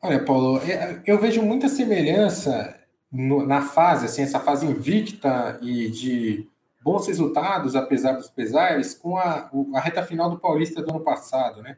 Olha, 0.00 0.24
Paulo, 0.24 0.58
é, 0.58 1.02
eu 1.06 1.18
vejo 1.18 1.42
muita 1.42 1.68
semelhança 1.68 2.78
na 3.10 3.62
fase, 3.62 4.06
assim, 4.06 4.22
essa 4.22 4.38
fase 4.38 4.66
invicta 4.66 5.58
e 5.62 5.90
de 5.90 6.48
bons 6.80 7.06
resultados, 7.06 7.74
apesar 7.74 8.12
dos 8.12 8.30
pesares, 8.30 8.94
com 8.94 9.16
a, 9.16 9.50
a 9.74 9.80
reta 9.80 10.02
final 10.02 10.30
do 10.30 10.38
Paulista 10.38 10.82
do 10.82 10.90
ano 10.90 11.00
passado, 11.00 11.62
né? 11.62 11.76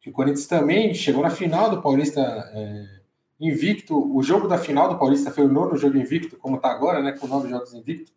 Que 0.00 0.10
o 0.10 0.12
Corinthians 0.12 0.46
também 0.46 0.92
chegou 0.92 1.22
na 1.22 1.30
final 1.30 1.70
do 1.70 1.80
Paulista 1.80 2.20
é, 2.20 2.86
invicto. 3.40 4.14
O 4.14 4.22
jogo 4.22 4.46
da 4.46 4.58
final 4.58 4.88
do 4.88 4.98
Paulista 4.98 5.30
foi 5.30 5.46
o 5.46 5.52
nono 5.52 5.76
jogo 5.76 5.96
invicto, 5.96 6.36
como 6.36 6.56
está 6.56 6.70
agora, 6.70 7.02
né? 7.02 7.12
Com 7.12 7.26
nove 7.26 7.48
jogos 7.48 7.72
invicto. 7.72 8.12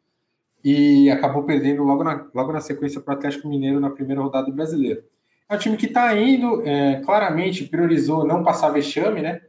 E 0.63 1.09
acabou 1.09 1.43
perdendo 1.43 1.83
logo 1.83 2.03
na, 2.03 2.27
logo 2.33 2.51
na 2.51 2.59
sequência 2.59 2.99
para 2.99 3.13
o 3.13 3.17
Atlético 3.17 3.47
Mineiro 3.47 3.79
na 3.79 3.89
primeira 3.89 4.21
rodada 4.21 4.47
do 4.47 4.53
Brasileiro. 4.53 5.03
É 5.49 5.55
um 5.55 5.57
time 5.57 5.77
que 5.77 5.85
está 5.85 6.15
indo, 6.17 6.61
é, 6.67 7.01
claramente 7.01 7.63
priorizou 7.65 8.25
não 8.25 8.43
passar 8.43 8.69
vexame, 8.69 9.21
né? 9.21 9.41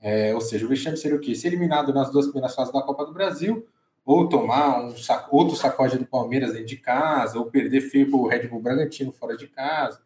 É, 0.00 0.34
ou 0.34 0.40
seja, 0.40 0.64
o 0.64 0.68
vexame 0.68 0.96
seria 0.96 1.16
o 1.16 1.20
quê? 1.20 1.34
Ser 1.34 1.48
eliminado 1.48 1.92
nas 1.92 2.10
duas 2.10 2.26
primeiras 2.26 2.54
fases 2.54 2.72
da 2.72 2.82
Copa 2.82 3.04
do 3.04 3.12
Brasil, 3.12 3.66
ou 4.04 4.28
tomar 4.28 4.82
um 4.82 4.96
saco, 4.96 5.36
outro 5.36 5.54
sacode 5.54 5.98
do 5.98 6.06
Palmeiras 6.06 6.52
dentro 6.52 6.66
de 6.66 6.76
casa, 6.76 7.38
ou 7.38 7.46
perder 7.46 7.82
feio 7.82 8.10
para 8.10 8.18
o 8.18 8.26
Red 8.26 8.48
Bull 8.48 8.60
Bragantino 8.60 9.12
fora 9.12 9.36
de 9.36 9.46
casa. 9.46 10.00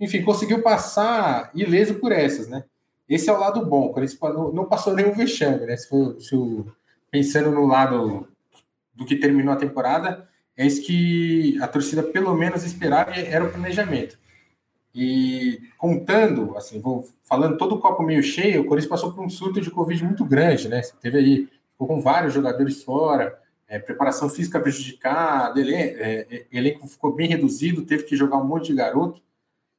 Enfim, 0.00 0.22
conseguiu 0.22 0.62
passar 0.62 1.50
ileso 1.54 1.96
por 1.96 2.12
essas, 2.12 2.48
né? 2.48 2.64
Esse 3.08 3.28
é 3.28 3.32
o 3.32 3.38
lado 3.38 3.64
bom, 3.66 3.92
quando 3.92 4.34
não, 4.34 4.52
não 4.52 4.64
passou 4.64 4.94
nenhum 4.94 5.12
vexame, 5.12 5.66
né? 5.66 5.76
Se, 5.76 5.88
for, 5.88 6.18
se 6.20 6.34
o, 6.34 6.66
pensando 7.10 7.50
no 7.50 7.66
lado 7.66 8.26
do 8.94 9.04
que 9.04 9.16
terminou 9.16 9.52
a 9.52 9.56
temporada, 9.56 10.26
é 10.56 10.66
isso 10.66 10.82
que 10.82 11.58
a 11.60 11.68
torcida 11.68 12.02
pelo 12.02 12.34
menos 12.34 12.64
esperava 12.64 13.16
e 13.18 13.26
era 13.26 13.44
o 13.44 13.50
planejamento. 13.50 14.18
E 14.94 15.60
contando, 15.78 16.56
assim, 16.56 16.80
vou 16.80 17.08
falando 17.24 17.56
todo 17.56 17.76
o 17.76 17.80
copo 17.80 18.02
meio 18.02 18.22
cheio, 18.22 18.60
o 18.60 18.64
Corinthians 18.64 18.90
passou 18.90 19.12
por 19.12 19.24
um 19.24 19.30
surto 19.30 19.60
de 19.60 19.70
Covid 19.70 20.04
muito 20.04 20.24
grande, 20.24 20.68
né? 20.68 20.82
Teve 21.00 21.18
aí, 21.18 21.48
ficou 21.72 21.86
com 21.86 22.00
vários 22.00 22.34
jogadores 22.34 22.82
fora, 22.82 23.38
é, 23.66 23.78
preparação 23.78 24.28
física 24.28 24.60
prejudicada, 24.60 25.58
ele, 25.58 25.74
é, 25.74 26.26
é, 26.30 26.46
elenco 26.52 26.86
ficou 26.86 27.14
bem 27.14 27.26
reduzido, 27.26 27.86
teve 27.86 28.04
que 28.04 28.14
jogar 28.14 28.36
um 28.36 28.44
monte 28.44 28.66
de 28.66 28.74
garoto. 28.74 29.22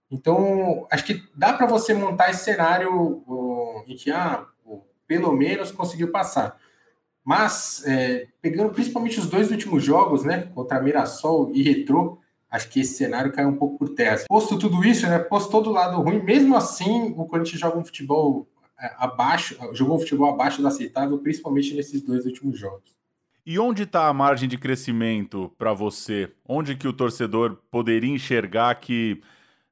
Então, 0.09 0.87
acho 0.89 1.05
que 1.05 1.23
dá 1.35 1.53
para 1.53 1.67
você 1.67 1.93
montar 1.93 2.31
esse 2.31 2.43
cenário 2.43 3.23
em 3.87 3.95
que 3.95 4.09
ah, 4.09 4.47
pelo 5.05 5.31
menos 5.31 5.71
conseguiu 5.71 6.11
passar. 6.11 6.57
Mas, 7.23 7.83
é, 7.85 8.27
pegando 8.41 8.73
principalmente 8.73 9.19
os 9.19 9.27
dois 9.27 9.51
últimos 9.51 9.83
jogos, 9.83 10.23
né, 10.23 10.49
contra 10.55 10.81
Mirassol 10.81 11.51
e 11.53 11.61
Retrô, 11.61 12.17
acho 12.53 12.69
que 12.69 12.81
esse 12.81 12.93
cenário 12.93 13.31
caiu 13.31 13.49
um 13.49 13.55
pouco 13.55 13.79
por 13.79 13.89
terra. 13.89 14.23
Posto 14.27 14.59
tudo 14.59 14.85
isso, 14.85 15.07
né, 15.07 15.17
posto 15.17 15.49
todo 15.49 15.71
lado 15.71 15.99
ruim, 15.99 16.21
mesmo 16.21 16.55
assim, 16.55 17.13
o 17.17 17.25
Corinthians 17.25 17.59
joga 17.59 17.79
um 17.79 17.83
futebol 17.83 18.47
é, 18.79 18.93
abaixo, 18.97 19.57
jogou 19.73 19.97
um 19.97 19.99
futebol 19.99 20.31
abaixo 20.31 20.61
do 20.61 20.67
aceitável, 20.67 21.17
principalmente 21.17 21.73
nesses 21.73 22.01
dois 22.03 22.25
últimos 22.25 22.59
jogos. 22.59 22.93
E 23.43 23.57
onde 23.57 23.83
está 23.83 24.07
a 24.07 24.13
margem 24.13 24.47
de 24.47 24.57
crescimento 24.57 25.51
para 25.57 25.73
você? 25.73 26.31
Onde 26.47 26.75
que 26.75 26.87
o 26.87 26.93
torcedor 26.93 27.57
poderia 27.71 28.13
enxergar 28.13 28.75
que 28.75 29.19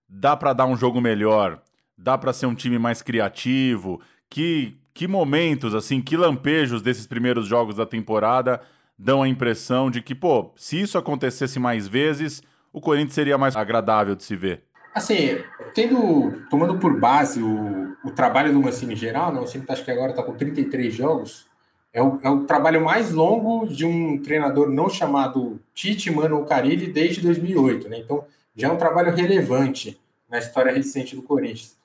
dá 0.09 0.35
para 0.35 0.51
dar 0.51 0.65
um 0.65 0.75
jogo 0.75 0.99
melhor, 0.99 1.61
dá 1.95 2.17
para 2.17 2.33
ser 2.33 2.47
um 2.47 2.55
time 2.55 2.79
mais 2.79 3.01
criativo? 3.01 4.01
Que 4.27 4.75
que 4.93 5.07
momentos, 5.07 5.73
assim, 5.73 6.01
que 6.01 6.17
lampejos 6.17 6.81
desses 6.81 7.07
primeiros 7.07 7.47
jogos 7.47 7.75
da 7.75 7.85
temporada 7.85 8.61
dão 8.97 9.23
a 9.23 9.27
impressão 9.27 9.89
de 9.89 10.01
que, 10.01 10.13
pô, 10.13 10.51
se 10.55 10.81
isso 10.81 10.97
acontecesse 10.97 11.59
mais 11.59 11.87
vezes, 11.87 12.43
o 12.71 12.79
Corinthians 12.79 13.13
seria 13.13 13.37
mais 13.37 13.55
agradável 13.55 14.15
de 14.15 14.23
se 14.23 14.35
ver? 14.35 14.63
Assim, 14.93 15.39
tendo, 15.73 16.43
tomando 16.49 16.77
por 16.77 16.99
base 16.99 17.41
o, 17.41 17.95
o 18.03 18.11
trabalho 18.11 18.51
do 18.51 18.61
Mancini 18.61 18.93
em 18.93 18.97
geral, 18.97 19.31
né? 19.31 19.39
o 19.39 19.41
Mancini 19.41 19.65
tá, 19.65 19.73
acho 19.73 19.85
que 19.85 19.91
agora 19.91 20.11
está 20.11 20.21
com 20.21 20.33
33 20.33 20.93
jogos, 20.93 21.47
é 21.93 22.01
o, 22.01 22.19
é 22.23 22.29
o 22.29 22.45
trabalho 22.45 22.83
mais 22.83 23.11
longo 23.11 23.67
de 23.67 23.85
um 23.85 24.21
treinador 24.21 24.69
não 24.69 24.89
chamado 24.89 25.59
Tite 25.73 26.09
Mano 26.09 26.45
Carilli 26.45 26.87
desde 26.87 27.21
2008, 27.21 27.89
né? 27.89 27.99
Então, 27.99 28.23
já 28.55 28.69
é 28.69 28.71
um 28.71 28.77
trabalho 28.77 29.13
relevante 29.13 29.99
na 30.29 30.39
história 30.39 30.71
recente 30.71 31.15
do 31.15 31.21
Corinthians. 31.21 31.77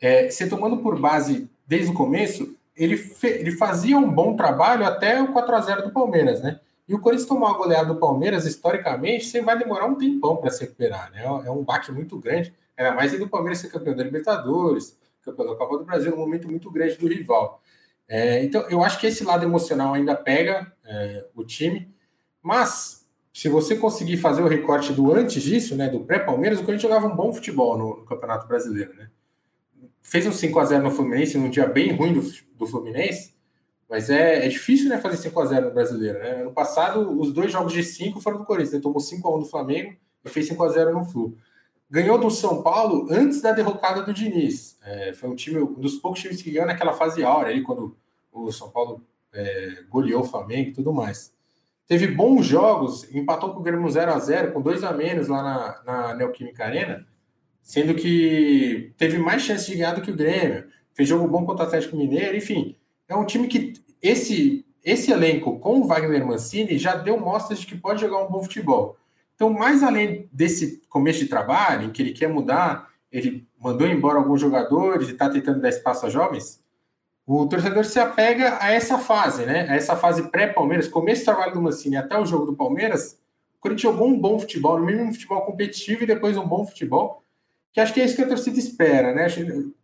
É, 0.00 0.28
você 0.28 0.48
tomando 0.48 0.78
por 0.78 0.98
base 0.98 1.48
desde 1.66 1.90
o 1.90 1.94
começo, 1.94 2.56
ele, 2.76 3.00
ele 3.22 3.52
fazia 3.52 3.96
um 3.96 4.10
bom 4.10 4.34
trabalho 4.34 4.84
até 4.84 5.22
o 5.22 5.32
4 5.32 5.54
a 5.54 5.60
0 5.60 5.82
do 5.82 5.92
Palmeiras, 5.92 6.42
né? 6.42 6.58
E 6.86 6.94
o 6.94 7.00
Corinthians 7.00 7.28
tomar 7.28 7.50
a 7.50 7.54
goleada 7.54 7.92
do 7.92 7.98
Palmeiras, 7.98 8.44
historicamente, 8.44 9.26
você 9.26 9.40
vai 9.40 9.58
demorar 9.58 9.86
um 9.86 9.94
tempão 9.94 10.36
para 10.36 10.50
se 10.50 10.60
recuperar, 10.60 11.10
né? 11.10 11.24
É 11.24 11.50
um 11.50 11.64
baque 11.64 11.90
muito 11.90 12.18
grande, 12.18 12.52
ainda 12.76 12.94
mais 12.94 13.18
do 13.18 13.28
Palmeiras 13.28 13.58
ser 13.58 13.70
campeão 13.70 13.96
da 13.96 14.04
Libertadores, 14.04 14.98
campeão 15.22 15.46
da 15.46 15.56
Copa 15.56 15.78
do 15.78 15.84
Brasil, 15.84 16.12
um 16.12 16.18
momento 16.18 16.48
muito 16.48 16.70
grande 16.70 16.96
do 16.96 17.08
rival. 17.08 17.62
É, 18.06 18.44
então, 18.44 18.68
eu 18.68 18.84
acho 18.84 19.00
que 19.00 19.06
esse 19.06 19.24
lado 19.24 19.44
emocional 19.44 19.94
ainda 19.94 20.14
pega 20.14 20.70
é, 20.84 21.26
o 21.34 21.42
time, 21.42 21.94
mas 22.42 23.04
se 23.32 23.48
você 23.48 23.74
conseguir 23.76 24.18
fazer 24.18 24.42
o 24.42 24.46
recorte 24.48 24.92
do 24.92 25.12
antes 25.12 25.42
disso, 25.42 25.74
né, 25.74 25.88
do 25.88 26.00
pré-Palmeiras, 26.00 26.60
o 26.60 26.64
Corinthians 26.64 26.82
jogava 26.82 27.12
um 27.12 27.16
bom 27.16 27.32
futebol 27.32 27.76
no, 27.76 27.96
no, 27.96 28.04
Campeonato 28.04 28.46
Brasileiro, 28.46 28.94
né? 28.94 29.10
Fez 30.02 30.26
um 30.26 30.32
5 30.32 30.58
a 30.60 30.64
0 30.66 30.84
no 30.84 30.90
Fluminense, 30.90 31.38
num 31.38 31.48
dia 31.48 31.66
bem 31.66 31.92
ruim 31.96 32.12
do, 32.12 32.20
do 32.56 32.66
Fluminense, 32.66 33.34
mas 33.88 34.10
é, 34.10 34.46
é 34.46 34.48
difícil 34.48 34.88
né, 34.88 34.98
fazer 34.98 35.16
5 35.16 35.40
a 35.40 35.46
0 35.46 35.68
no 35.68 35.74
Brasileiro, 35.74 36.18
né? 36.18 36.40
Ano 36.40 36.52
passado, 36.52 37.20
os 37.20 37.32
dois 37.32 37.52
jogos 37.52 37.72
de 37.72 37.82
5 37.82 38.20
foram 38.20 38.38
do 38.38 38.44
Corinthians, 38.44 38.72
ele 38.72 38.82
tomou 38.82 39.00
5 39.00 39.26
a 39.28 39.36
1 39.36 39.38
do 39.40 39.46
Flamengo 39.46 39.94
e 40.24 40.28
fez 40.28 40.46
5 40.48 40.62
a 40.62 40.68
0 40.68 40.92
no 40.92 41.04
Flu. 41.04 41.36
Ganhou 41.90 42.18
do 42.18 42.30
São 42.30 42.62
Paulo 42.62 43.06
antes 43.10 43.40
da 43.42 43.52
derrocada 43.52 44.02
do 44.02 44.12
Diniz. 44.12 44.78
É, 44.82 45.12
foi 45.12 45.28
um 45.28 45.34
time, 45.34 45.60
um 45.60 45.74
dos 45.74 45.96
poucos 45.96 46.20
times 46.20 46.42
que 46.42 46.50
ganhou 46.50 46.66
naquela 46.66 46.94
fase 46.94 47.22
áurea, 47.22 47.52
ali, 47.52 47.62
quando 47.62 47.96
o 48.32 48.50
São 48.50 48.70
Paulo 48.70 49.02
é, 49.32 49.84
goleou 49.88 50.22
o 50.22 50.26
Flamengo 50.26 50.70
e 50.70 50.72
tudo 50.72 50.92
mais. 50.92 51.32
Teve 51.86 52.06
bons 52.06 52.46
jogos, 52.46 53.14
empatou 53.14 53.52
com 53.52 53.60
o 53.60 53.62
Grêmio 53.62 53.88
0 53.88 54.12
a 54.12 54.18
0 54.18 54.52
com 54.52 54.62
dois 54.62 54.82
a 54.82 54.92
menos 54.92 55.28
lá 55.28 55.42
na, 55.42 55.82
na 55.84 56.14
Neoquímica 56.14 56.64
Arena, 56.64 57.06
sendo 57.62 57.94
que 57.94 58.94
teve 58.96 59.18
mais 59.18 59.42
chance 59.42 59.66
de 59.66 59.76
ganhar 59.76 59.94
do 59.94 60.00
que 60.00 60.10
o 60.10 60.16
Grêmio. 60.16 60.66
Fez 60.94 61.08
jogo 61.08 61.28
bom 61.28 61.44
contra 61.44 61.64
o 61.64 61.68
Atlético 61.68 61.96
Mineiro, 61.96 62.36
enfim. 62.36 62.76
É 63.14 63.16
um 63.16 63.24
time 63.24 63.46
que 63.46 63.74
esse, 64.02 64.66
esse 64.82 65.12
elenco 65.12 65.58
com 65.60 65.80
o 65.80 65.86
Wagner 65.86 66.26
Mancini 66.26 66.76
já 66.76 66.96
deu 66.96 67.18
mostras 67.18 67.60
de 67.60 67.66
que 67.66 67.76
pode 67.76 68.00
jogar 68.00 68.24
um 68.24 68.30
bom 68.30 68.42
futebol. 68.42 68.96
Então, 69.34 69.50
mais 69.50 69.82
além 69.82 70.28
desse 70.32 70.82
começo 70.88 71.20
de 71.20 71.26
trabalho, 71.26 71.86
em 71.86 71.90
que 71.90 72.02
ele 72.02 72.12
quer 72.12 72.28
mudar, 72.28 72.88
ele 73.10 73.46
mandou 73.58 73.86
embora 73.86 74.18
alguns 74.18 74.40
jogadores 74.40 75.08
e 75.08 75.12
está 75.12 75.30
tentando 75.30 75.60
dar 75.60 75.68
espaço 75.68 76.06
a 76.06 76.10
jovens, 76.10 76.60
o 77.26 77.46
torcedor 77.46 77.84
se 77.84 77.98
apega 77.98 78.58
a 78.60 78.70
essa 78.70 78.98
fase, 78.98 79.46
né? 79.46 79.66
A 79.70 79.76
essa 79.76 79.96
fase 79.96 80.30
pré-Palmeiras, 80.30 80.88
começo 80.88 81.22
do 81.22 81.26
trabalho 81.26 81.54
do 81.54 81.62
Mancini 81.62 81.96
até 81.96 82.18
o 82.18 82.26
jogo 82.26 82.46
do 82.46 82.54
Palmeiras, 82.54 83.18
o 83.56 83.60
Corinthians 83.60 83.92
jogou 83.92 84.08
um 84.08 84.18
bom 84.18 84.38
futebol, 84.38 84.78
no 84.78 84.84
mínimo 84.84 85.08
um 85.08 85.12
futebol 85.12 85.40
competitivo 85.42 86.02
e 86.02 86.06
depois 86.06 86.36
um 86.36 86.46
bom 86.46 86.66
futebol, 86.66 87.22
que 87.72 87.80
acho 87.80 87.94
que 87.94 88.00
é 88.00 88.04
isso 88.04 88.14
que 88.14 88.22
a 88.22 88.28
torcida 88.28 88.58
espera, 88.58 89.14
né? 89.14 89.26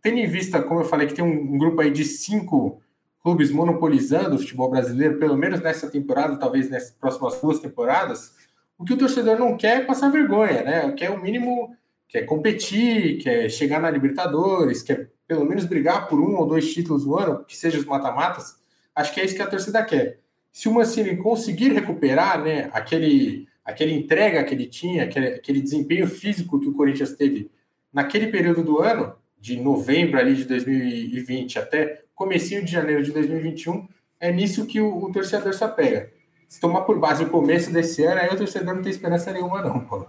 Tendo 0.01 0.17
em 0.19 0.27
vista, 0.27 0.61
como 0.61 0.81
eu 0.81 0.85
falei, 0.85 1.07
que 1.07 1.15
tem 1.15 1.25
um, 1.25 1.55
um 1.55 1.57
grupo 1.57 1.81
aí 1.81 1.89
de 1.89 2.05
cinco 2.05 2.79
clubes 3.23 3.51
monopolizando 3.51 4.35
o 4.35 4.39
futebol 4.39 4.69
brasileiro, 4.69 5.19
pelo 5.19 5.37
menos 5.37 5.61
nessa 5.61 5.89
temporada, 5.89 6.37
talvez 6.37 6.69
nessas 6.69 6.91
próximas 6.91 7.39
duas 7.39 7.59
temporadas, 7.59 8.33
o 8.77 8.83
que 8.83 8.93
o 8.93 8.97
torcedor 8.97 9.37
não 9.37 9.55
quer 9.55 9.81
é 9.81 9.85
passar 9.85 10.09
vergonha, 10.09 10.63
né? 10.63 10.91
Quer 10.93 11.11
o 11.11 11.21
mínimo, 11.21 11.75
quer 12.09 12.23
competir, 12.23 13.21
quer 13.21 13.49
chegar 13.49 13.79
na 13.79 13.91
Libertadores, 13.91 14.81
quer 14.81 15.11
pelo 15.27 15.45
menos 15.45 15.65
brigar 15.65 16.07
por 16.09 16.19
um 16.19 16.35
ou 16.35 16.47
dois 16.47 16.73
títulos 16.73 17.05
no 17.05 17.17
ano, 17.17 17.45
que 17.45 17.55
sejam 17.55 17.79
os 17.79 17.85
mata-matas, 17.85 18.55
acho 18.95 19.13
que 19.13 19.21
é 19.21 19.25
isso 19.25 19.35
que 19.35 19.41
a 19.41 19.47
torcida 19.47 19.85
quer. 19.85 20.19
Se 20.51 20.67
o 20.67 20.73
Mancini 20.73 21.15
conseguir 21.15 21.71
recuperar 21.71 22.43
né, 22.43 22.69
aquele, 22.73 23.47
aquele 23.63 23.93
entrega 23.93 24.43
que 24.43 24.53
ele 24.53 24.65
tinha, 24.65 25.03
aquele, 25.03 25.27
aquele 25.27 25.61
desempenho 25.61 26.07
físico 26.07 26.59
que 26.59 26.67
o 26.67 26.73
Corinthians 26.73 27.13
teve 27.13 27.49
naquele 27.93 28.27
período 28.27 28.63
do 28.63 28.79
ano, 28.79 29.15
de 29.39 29.55
novembro 29.59 30.19
ali 30.19 30.35
de 30.35 30.45
2020 30.45 31.59
até 31.59 32.03
comecinho 32.21 32.63
de 32.63 32.71
janeiro 32.71 33.01
de 33.01 33.11
2021, 33.11 33.87
é 34.19 34.31
nisso 34.31 34.67
que 34.67 34.79
o, 34.79 35.05
o 35.05 35.11
torcedor 35.11 35.55
se 35.55 35.63
apega. 35.63 36.11
Se 36.47 36.61
tomar 36.61 36.81
por 36.81 36.99
base 36.99 37.23
o 37.23 37.29
começo 37.29 37.73
desse 37.73 38.03
ano, 38.03 38.21
aí 38.21 38.29
o 38.29 38.37
torcedor 38.37 38.75
não 38.75 38.83
tem 38.83 38.91
esperança 38.91 39.33
nenhuma 39.33 39.59
não, 39.63 39.79
Paulo. 39.79 40.07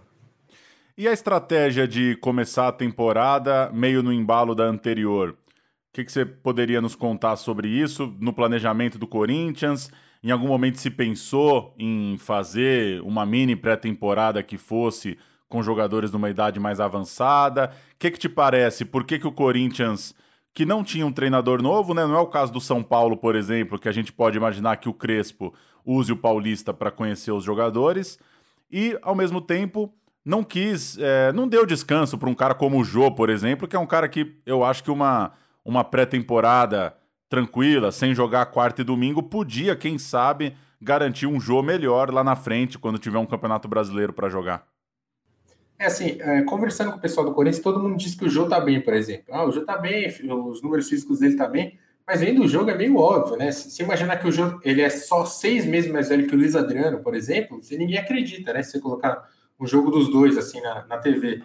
E 0.99 1.09
a 1.09 1.13
estratégia 1.13 1.89
de 1.89 2.15
começar 2.17 2.69
a 2.69 2.73
temporada 2.73 3.71
meio 3.73 4.03
no 4.03 4.13
embalo 4.13 4.55
da 4.55 4.65
anterior? 4.65 5.31
O 5.31 5.35
que, 5.91 6.05
que, 6.05 6.13
você 6.13 6.27
poderia 6.27 6.83
nos 6.83 6.95
contar 6.95 7.37
sobre 7.37 7.69
isso 7.69 8.15
no 8.21 8.35
planejamento 8.35 8.99
do 8.99 9.07
Corinthians? 9.07 9.91
Em 10.23 10.31
algum 10.31 10.49
momento 10.49 10.79
se 10.79 10.91
pensou 10.91 11.75
em 11.79 12.19
fazer 12.19 13.01
uma 13.01 13.25
mini 13.25 13.57
pré-temporada 13.57 14.43
que 14.43 14.59
fosse 14.59 15.17
com 15.49 15.63
jogadores 15.63 16.13
numa 16.13 16.29
idade 16.29 16.61
mais 16.61 16.79
avançada? 16.79 17.73
O 17.95 17.99
que, 17.99 18.11
que 18.11 18.19
te 18.19 18.29
parece? 18.29 18.85
Por 18.85 19.05
que, 19.05 19.19
que 19.19 19.27
o 19.27 19.33
Corinthians, 19.33 20.15
que 20.55 20.67
não 20.67 20.85
tinha 20.85 21.07
um 21.07 21.13
treinador 21.13 21.63
novo, 21.63 21.95
né? 21.95 22.07
não 22.07 22.15
é 22.15 22.21
o 22.21 22.27
caso 22.27 22.53
do 22.53 22.61
São 22.61 22.83
Paulo, 22.83 23.17
por 23.17 23.35
exemplo, 23.35 23.79
que 23.79 23.89
a 23.89 23.93
gente 23.93 24.13
pode 24.13 24.37
imaginar 24.37 24.77
que 24.77 24.89
o 24.89 24.93
Crespo 24.93 25.55
use 25.85 26.13
o 26.13 26.17
Paulista 26.17 26.75
para 26.75 26.91
conhecer 26.91 27.33
os 27.33 27.43
jogadores, 27.43 28.19
e 28.71 28.99
ao 29.03 29.15
mesmo 29.15 29.41
tempo 29.41 29.93
não 30.25 30.45
quis, 30.45 30.97
é, 30.99 31.33
não 31.33 31.49
deu 31.49 31.67
descanso 31.67 32.17
para 32.17 32.29
um 32.29 32.35
cara 32.35 32.55
como 32.55 32.79
o 32.79 32.85
Jô, 32.85 33.11
por 33.11 33.29
exemplo, 33.29 33.67
que 33.67 33.75
é 33.75 33.79
um 33.79 33.87
cara 33.87 34.09
que 34.09 34.37
eu 34.47 34.63
acho 34.63 34.85
que 34.85 34.91
uma, 34.91 35.33
uma 35.65 35.83
pré-temporada 35.83 36.95
tranquila, 37.29 37.91
sem 37.91 38.15
jogar 38.15 38.47
quarta 38.47 38.83
e 38.83 38.85
domingo, 38.85 39.23
podia, 39.23 39.75
quem 39.75 39.99
sabe, 39.99 40.55
garantir 40.81 41.27
um 41.27 41.41
Jô 41.41 41.63
melhor 41.63 42.11
lá 42.11 42.23
na 42.23 42.37
frente, 42.37 42.79
quando 42.79 42.99
tiver 42.99 43.19
um 43.19 43.27
campeonato 43.27 43.67
brasileiro 43.67 44.13
para 44.13 44.29
jogar. 44.29 44.72
É 45.83 45.87
assim, 45.87 46.17
é, 46.21 46.43
conversando 46.43 46.93
com 46.93 46.99
o 46.99 47.01
pessoal 47.01 47.27
do 47.27 47.35
Corinthians, 47.35 47.61
todo 47.61 47.83
mundo 47.83 47.97
diz 47.97 48.15
que 48.15 48.25
o 48.25 48.31
Jô 48.31 48.49
tá 48.49 48.61
bem, 48.61 48.81
por 48.81 48.95
exemplo. 48.95 49.25
Ah, 49.35 49.45
o 49.45 49.51
Jô 49.51 49.65
tá 49.65 49.77
bem, 49.77 50.07
os 50.31 50.63
números 50.63 50.89
físicos 50.89 51.19
dele 51.19 51.35
tá 51.35 51.49
bem, 51.49 51.77
mas 52.07 52.21
vendo 52.21 52.41
o 52.41 52.49
jogo 52.49 52.71
é 52.71 52.77
meio 52.77 52.97
óbvio, 52.97 53.37
né? 53.37 53.51
Se, 53.51 53.69
se 53.69 53.83
imaginar 53.83 54.17
que 54.19 54.29
o 54.29 54.31
Jô 54.31 54.61
ele 54.63 54.81
é 54.81 54.89
só 54.89 55.25
seis 55.25 55.67
meses 55.67 55.91
mais 55.91 56.09
velho 56.09 56.29
que 56.29 56.37
o 56.37 56.39
Luiz 56.39 56.55
Adriano, 56.55 57.01
por 57.01 57.17
exemplo, 57.17 57.61
você 57.61 57.77
ninguém 57.77 57.99
acredita, 57.99 58.53
né? 58.53 58.63
Se 58.63 58.71
você 58.71 58.79
colocar 58.79 59.29
um 59.59 59.67
jogo 59.67 59.91
dos 59.91 60.09
dois, 60.09 60.39
assim, 60.39 60.61
na, 60.61 60.87
na 60.87 60.99
TV. 60.99 61.43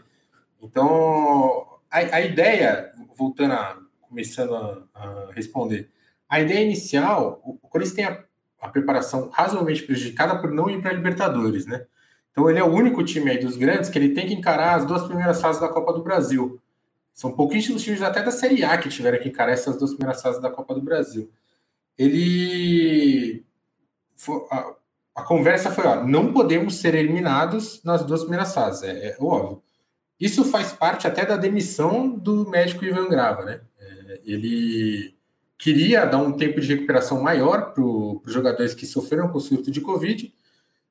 Então, 0.61 1.65
a, 1.89 1.97
a 1.97 2.21
ideia, 2.21 2.91
voltando 3.17 3.53
a, 3.53 3.79
começando 4.01 4.53
a, 4.53 4.83
a, 4.93 5.31
responder, 5.33 5.89
a 6.29 6.39
ideia 6.39 6.63
inicial, 6.63 7.41
o, 7.43 7.57
o 7.59 7.67
Corinthians 7.67 7.95
tem 7.95 8.05
a, 8.05 8.23
a 8.61 8.69
preparação 8.69 9.31
razoavelmente 9.33 9.81
prejudicada 9.81 10.39
por 10.39 10.51
não 10.51 10.69
ir 10.69 10.79
para 10.79 10.93
Libertadores, 10.93 11.65
né? 11.65 11.87
Então 12.37 12.47
ele 12.47 12.59
é 12.59 12.63
o 12.63 12.71
único 12.71 13.03
time 13.03 13.31
aí 13.31 13.39
dos 13.39 13.57
grandes 13.57 13.89
que 13.89 13.97
ele 13.97 14.13
tem 14.13 14.27
que 14.27 14.33
encarar 14.35 14.75
as 14.75 14.85
duas 14.85 15.01
primeiras 15.07 15.41
fases 15.41 15.59
da 15.59 15.67
Copa 15.67 15.91
do 15.91 16.03
Brasil. 16.03 16.61
São 17.11 17.31
pouquíssimos 17.31 17.81
times 17.81 18.03
até 18.03 18.21
da 18.21 18.29
Série 18.29 18.63
A 18.63 18.77
que 18.77 18.89
tiveram 18.89 19.17
que 19.17 19.27
encarar 19.27 19.53
essas 19.53 19.75
duas 19.75 19.95
primeiras 19.95 20.21
fases 20.21 20.39
da 20.39 20.51
Copa 20.51 20.75
do 20.75 20.81
Brasil. 20.81 21.31
Ele 21.97 23.43
a 25.15 25.23
conversa 25.23 25.71
foi, 25.71 25.83
ó, 25.87 26.05
não 26.05 26.31
podemos 26.31 26.75
ser 26.75 26.93
eliminados 26.93 27.81
nas 27.83 28.05
duas 28.05 28.21
primeiras 28.21 28.53
fases, 28.53 28.83
é, 28.83 29.07
é 29.07 29.17
óbvio. 29.19 29.63
Isso 30.19 30.45
faz 30.45 30.71
parte 30.71 31.07
até 31.07 31.25
da 31.25 31.37
demissão 31.37 32.07
do 32.07 32.47
médico 32.47 32.85
Ivan 32.85 33.09
Grava, 33.09 33.45
né? 33.45 33.61
É, 33.79 34.21
ele 34.23 35.15
queria 35.57 36.05
dar 36.05 36.19
um 36.19 36.33
tempo 36.33 36.61
de 36.61 36.71
recuperação 36.71 37.19
maior 37.19 37.73
para 37.73 37.83
os 37.83 38.31
jogadores 38.31 38.75
que 38.75 38.85
sofreram 38.85 39.27
com 39.27 39.39
o 39.39 39.41
surto 39.41 39.71
de 39.71 39.81
Covid. 39.81 40.31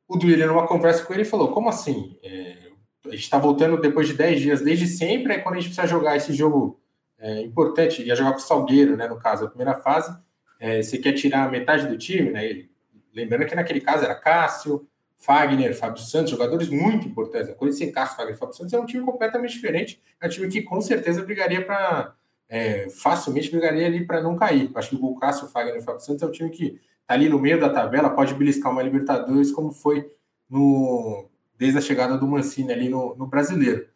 O 0.08 0.16
Duílio, 0.16 0.46
numa 0.46 0.66
conversa 0.66 1.04
com 1.04 1.12
ele, 1.12 1.24
falou: 1.24 1.52
como 1.52 1.68
assim? 1.68 2.18
É, 2.22 2.66
a 3.04 3.10
gente 3.10 3.22
está 3.22 3.38
voltando 3.38 3.80
depois 3.80 4.08
de 4.08 4.14
10 4.14 4.40
dias 4.40 4.60
desde 4.60 4.86
sempre, 4.86 5.34
é 5.34 5.38
quando 5.38 5.56
a 5.56 5.60
gente 5.60 5.68
precisa 5.68 5.86
jogar 5.86 6.16
esse 6.16 6.32
jogo 6.32 6.80
é, 7.18 7.40
importante, 7.42 8.02
ia 8.02 8.14
jogar 8.14 8.32
com 8.32 8.38
o 8.38 8.42
Salgueiro, 8.42 8.96
né, 8.96 9.08
no 9.08 9.18
caso, 9.18 9.44
a 9.44 9.48
primeira 9.48 9.74
fase, 9.74 10.16
é, 10.60 10.82
você 10.82 10.98
quer 10.98 11.12
tirar 11.12 11.50
metade 11.50 11.86
do 11.86 11.96
time, 11.96 12.30
né, 12.30 12.66
lembrando 13.14 13.46
que 13.46 13.54
naquele 13.54 13.80
caso 13.80 14.04
era 14.04 14.14
Cássio, 14.14 14.86
Fagner, 15.16 15.74
Fábio 15.74 16.02
Santos, 16.02 16.30
jogadores 16.30 16.68
muito 16.68 17.08
importantes. 17.08 17.54
Quando 17.56 17.72
sem 17.72 17.90
Cássio, 17.90 18.16
Fagner 18.16 18.34
e 18.34 18.38
Fábio 18.38 18.54
Santos 18.54 18.74
é 18.74 18.78
um 18.78 18.84
time 18.84 19.04
completamente 19.04 19.52
diferente, 19.52 20.02
é 20.20 20.26
um 20.26 20.30
time 20.30 20.48
que 20.48 20.62
com 20.62 20.80
certeza 20.80 21.22
brigaria 21.22 21.64
para, 21.64 22.14
é, 22.48 22.88
facilmente 22.90 23.50
brigaria 23.50 23.86
ali 23.86 24.06
para 24.06 24.20
não 24.20 24.36
cair. 24.36 24.70
Acho 24.74 24.90
que 24.90 24.96
o 24.96 25.14
Cássio, 25.14 25.48
Fagner 25.48 25.76
e 25.76 25.82
Fábio 25.82 26.00
Santos 26.00 26.22
é 26.22 26.26
um 26.26 26.32
time 26.32 26.50
que 26.50 26.78
ali 27.08 27.28
no 27.28 27.38
meio 27.38 27.60
da 27.60 27.68
tabela, 27.68 28.10
pode 28.10 28.34
beliscar 28.34 28.72
uma 28.72 28.82
Libertadores, 28.82 29.50
como 29.50 29.72
foi 29.72 30.10
no, 30.48 31.28
desde 31.58 31.78
a 31.78 31.82
chegada 31.82 32.16
do 32.16 32.26
Mancini 32.26 32.72
ali 32.72 32.88
no, 32.88 33.14
no 33.16 33.26
Brasileiro. 33.26 33.86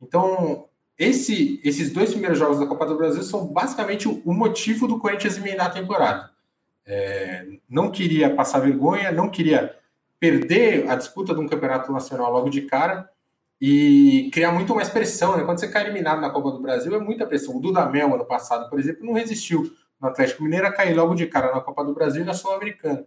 Então, 0.00 0.66
esse, 0.98 1.60
esses 1.64 1.90
dois 1.90 2.10
primeiros 2.10 2.38
jogos 2.38 2.58
da 2.58 2.66
Copa 2.66 2.86
do 2.86 2.96
Brasil 2.96 3.22
são 3.22 3.46
basicamente 3.46 4.08
o, 4.08 4.22
o 4.24 4.32
motivo 4.32 4.86
do 4.86 4.98
Corinthians 4.98 5.36
emendar 5.36 5.66
a 5.66 5.70
temporada. 5.70 6.30
É, 6.86 7.46
não 7.68 7.90
queria 7.90 8.34
passar 8.34 8.60
vergonha, 8.60 9.10
não 9.10 9.30
queria 9.30 9.74
perder 10.20 10.88
a 10.88 10.94
disputa 10.94 11.34
de 11.34 11.40
um 11.40 11.48
campeonato 11.48 11.90
nacional 11.92 12.32
logo 12.32 12.48
de 12.48 12.62
cara 12.62 13.08
e 13.60 14.30
criar 14.32 14.52
muito 14.52 14.74
mais 14.74 14.88
pressão. 14.88 15.36
Né? 15.36 15.44
Quando 15.44 15.58
você 15.58 15.68
cai 15.68 15.84
eliminado 15.84 16.20
na 16.20 16.30
Copa 16.30 16.50
do 16.50 16.60
Brasil, 16.60 16.94
é 16.94 16.98
muita 16.98 17.26
pressão. 17.26 17.56
O 17.56 17.60
Dudamel, 17.60 18.14
ano 18.14 18.24
passado, 18.24 18.68
por 18.68 18.78
exemplo, 18.78 19.04
não 19.04 19.14
resistiu 19.14 19.70
no 20.04 20.10
Atlético 20.10 20.42
Mineiro 20.42 20.66
a 20.66 20.72
cair 20.72 20.94
logo 20.94 21.14
de 21.14 21.26
cara 21.26 21.50
na 21.50 21.62
Copa 21.62 21.82
do 21.82 21.94
Brasil 21.94 22.20
e 22.20 22.26
na 22.26 22.34
Sul-Americana, 22.34 23.06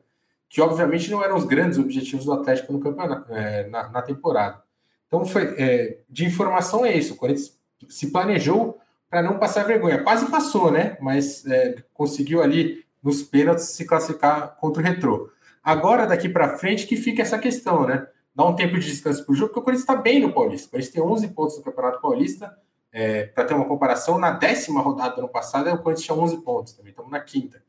que 0.50 0.60
obviamente 0.60 1.12
não 1.12 1.24
eram 1.24 1.38
os 1.38 1.46
grandes 1.46 1.78
objetivos 1.78 2.26
do 2.26 2.34
Atlético 2.34 2.74
no 2.74 2.80
campeonato, 2.80 3.32
é, 3.32 3.70
na, 3.70 3.88
na, 3.90 4.02
temporada. 4.02 4.64
Então, 5.06 5.24
foi, 5.24 5.54
é, 5.60 6.00
de 6.10 6.26
informação 6.26 6.84
é 6.84 6.98
isso. 6.98 7.14
O 7.14 7.18
Corinthians 7.18 7.56
se 7.88 8.12
planejou 8.12 8.80
para 9.08 9.22
não 9.22 9.38
passar 9.38 9.64
vergonha. 9.64 10.04
Quase 10.04 10.26
passou, 10.32 10.72
né? 10.72 10.98
Mas 11.00 11.46
é, 11.46 11.76
conseguiu 11.94 12.42
ali 12.42 12.84
nos 13.04 13.22
pênaltis 13.22 13.66
se 13.66 13.86
classificar 13.86 14.58
contra 14.60 14.82
o 14.82 14.86
Retrô. 14.86 15.30
Agora, 15.64 16.08
daqui 16.08 16.28
para 16.28 16.58
frente, 16.58 16.88
que 16.88 16.98
fica 16.98 17.22
essa 17.22 17.38
questão, 17.38 17.86
né? 17.86 18.08
Dá 18.34 18.44
um 18.44 18.56
tempo 18.56 18.80
de 18.80 18.88
descanso 18.88 19.24
para 19.24 19.34
o 19.34 19.36
jogo, 19.36 19.50
porque 19.50 19.60
o 19.60 19.64
Corinthians 19.64 19.88
está 19.88 19.96
bem 19.96 20.20
no 20.20 20.34
Paulista. 20.34 20.68
O 20.68 20.72
Corinthians 20.72 20.94
tem 20.94 21.04
11 21.04 21.28
pontos 21.30 21.58
no 21.58 21.64
Campeonato 21.64 22.02
Paulista, 22.02 22.58
é, 22.92 23.24
para 23.26 23.46
ter 23.46 23.54
uma 23.54 23.66
comparação, 23.66 24.18
na 24.18 24.32
décima 24.32 24.82
rodada 24.82 25.16
do 25.16 25.20
ano 25.20 25.30
passado, 25.30 25.70
o 25.70 25.78
Corinthians 25.78 26.06
tinha 26.06 26.18
11 26.18 26.38
pontos 26.42 26.74
também, 26.74 26.92
estamos 26.92 27.12
na 27.12 27.20
quinta. 27.20 27.62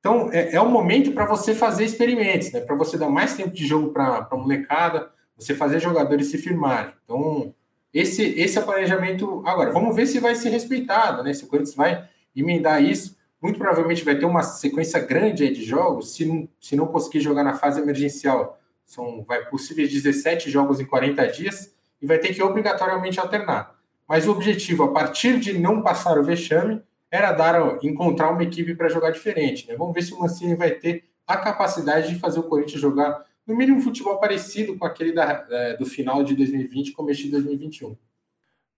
Então, 0.00 0.30
é, 0.32 0.54
é 0.54 0.60
o 0.60 0.68
momento 0.68 1.12
para 1.12 1.26
você 1.26 1.54
fazer 1.54 1.84
experimentos, 1.84 2.50
né? 2.52 2.60
para 2.60 2.74
você 2.74 2.98
dar 2.98 3.08
mais 3.08 3.34
tempo 3.36 3.50
de 3.50 3.66
jogo 3.66 3.92
para 3.92 4.26
a 4.30 4.36
molecada, 4.36 5.10
você 5.36 5.54
fazer 5.54 5.80
jogadores 5.80 6.28
se 6.28 6.38
firmarem. 6.38 6.92
Então, 7.04 7.54
esse, 7.92 8.22
esse 8.40 8.58
é 8.58 8.60
o 8.60 8.64
planejamento. 8.64 9.42
Agora, 9.46 9.70
vamos 9.70 9.94
ver 9.94 10.06
se 10.06 10.18
vai 10.18 10.34
ser 10.34 10.48
respeitado, 10.48 11.22
né? 11.22 11.32
Se 11.34 11.44
o 11.44 11.46
Corinthians 11.46 11.76
vai 11.76 12.08
emendar 12.34 12.82
isso. 12.82 13.16
Muito 13.40 13.58
provavelmente 13.58 14.04
vai 14.04 14.16
ter 14.16 14.24
uma 14.24 14.42
sequência 14.42 14.98
grande 15.00 15.50
de 15.50 15.64
jogos, 15.64 16.14
se 16.14 16.24
não, 16.24 16.48
se 16.60 16.76
não 16.76 16.86
conseguir 16.86 17.20
jogar 17.20 17.44
na 17.44 17.54
fase 17.54 17.80
emergencial. 17.80 18.58
São 18.84 19.24
vai 19.24 19.44
possíveis 19.46 19.90
17 19.90 20.50
jogos 20.50 20.80
em 20.80 20.86
40 20.86 21.26
dias 21.28 21.74
e 22.00 22.06
vai 22.06 22.18
ter 22.18 22.32
que 22.34 22.42
obrigatoriamente 22.42 23.20
alternar. 23.20 23.76
Mas 24.12 24.28
o 24.28 24.32
objetivo, 24.32 24.82
a 24.82 24.88
partir 24.88 25.40
de 25.40 25.58
não 25.58 25.80
passar 25.80 26.18
o 26.18 26.22
vexame, 26.22 26.82
era 27.10 27.32
dar 27.32 27.82
encontrar 27.82 28.30
uma 28.30 28.42
equipe 28.42 28.74
para 28.74 28.90
jogar 28.90 29.10
diferente. 29.10 29.66
Né? 29.66 29.74
Vamos 29.74 29.94
ver 29.94 30.02
se 30.02 30.12
o 30.12 30.20
Mancini 30.20 30.54
vai 30.54 30.70
ter 30.72 31.04
a 31.26 31.38
capacidade 31.38 32.12
de 32.12 32.18
fazer 32.18 32.38
o 32.38 32.42
Corinthians 32.42 32.78
jogar 32.78 33.24
no 33.46 33.56
mínimo 33.56 33.78
um 33.78 33.80
futebol 33.80 34.20
parecido 34.20 34.76
com 34.76 34.84
aquele 34.84 35.14
da, 35.14 35.46
é, 35.48 35.78
do 35.78 35.86
final 35.86 36.22
de 36.22 36.36
2020 36.36 36.92
começo 36.92 37.22
de 37.22 37.30
2021. 37.30 37.96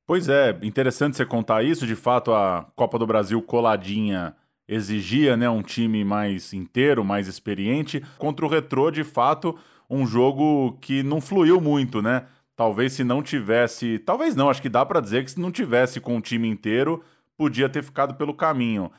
Pois 0.06 0.28
é, 0.28 0.56
interessante 0.62 1.16
você 1.16 1.26
contar 1.26 1.64
isso. 1.64 1.84
De 1.84 1.96
fato, 1.96 2.32
a 2.32 2.70
Copa 2.76 2.96
do 2.96 3.04
Brasil 3.04 3.42
coladinha 3.42 4.36
exigia 4.68 5.36
né, 5.36 5.50
um 5.50 5.62
time 5.62 6.04
mais 6.04 6.52
inteiro, 6.52 7.04
mais 7.04 7.26
experiente. 7.26 8.00
Contra 8.18 8.46
o 8.46 8.48
Retrô, 8.48 8.88
de 8.88 9.02
fato, 9.02 9.58
um 9.90 10.06
jogo 10.06 10.78
que 10.80 11.02
não 11.02 11.20
fluiu 11.20 11.60
muito, 11.60 12.00
né? 12.00 12.24
Talvez 12.56 12.92
se 12.92 13.02
não 13.02 13.22
tivesse, 13.22 13.98
talvez 13.98 14.36
não, 14.36 14.48
acho 14.48 14.62
que 14.62 14.68
dá 14.68 14.86
para 14.86 15.00
dizer 15.00 15.24
que 15.24 15.32
se 15.32 15.40
não 15.40 15.50
tivesse 15.50 16.00
com 16.00 16.16
o 16.16 16.20
time 16.20 16.48
inteiro, 16.48 17.02
podia 17.36 17.68
ter 17.68 17.82
ficado 17.82 18.14
pelo 18.14 18.34
caminho. 18.34 18.90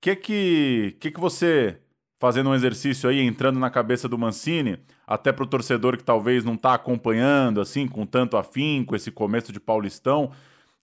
Que 0.00 0.16
que 0.16 0.96
que 1.00 1.10
que 1.12 1.20
você 1.20 1.78
fazendo 2.18 2.50
um 2.50 2.54
exercício 2.54 3.08
aí, 3.08 3.20
entrando 3.20 3.58
na 3.60 3.70
cabeça 3.70 4.08
do 4.08 4.18
Mancini, 4.18 4.78
até 5.06 5.30
para 5.30 5.44
o 5.44 5.46
torcedor 5.46 5.96
que 5.96 6.02
talvez 6.04 6.42
não 6.44 6.54
está 6.54 6.74
acompanhando 6.74 7.60
assim 7.60 7.86
com 7.86 8.06
tanto 8.06 8.36
afinco 8.36 8.96
esse 8.96 9.10
começo 9.10 9.52
de 9.52 9.60
Paulistão, 9.60 10.24
o 10.24 10.30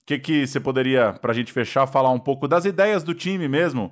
que 0.06 0.20
que 0.20 0.48
você 0.48 0.60
poderia 0.60 1.14
para 1.14 1.32
a 1.32 1.36
gente 1.36 1.52
fechar 1.52 1.88
falar 1.88 2.12
um 2.12 2.20
pouco 2.20 2.48
das 2.48 2.64
ideias 2.66 3.04
do 3.04 3.14
time 3.14 3.48
mesmo? 3.48 3.92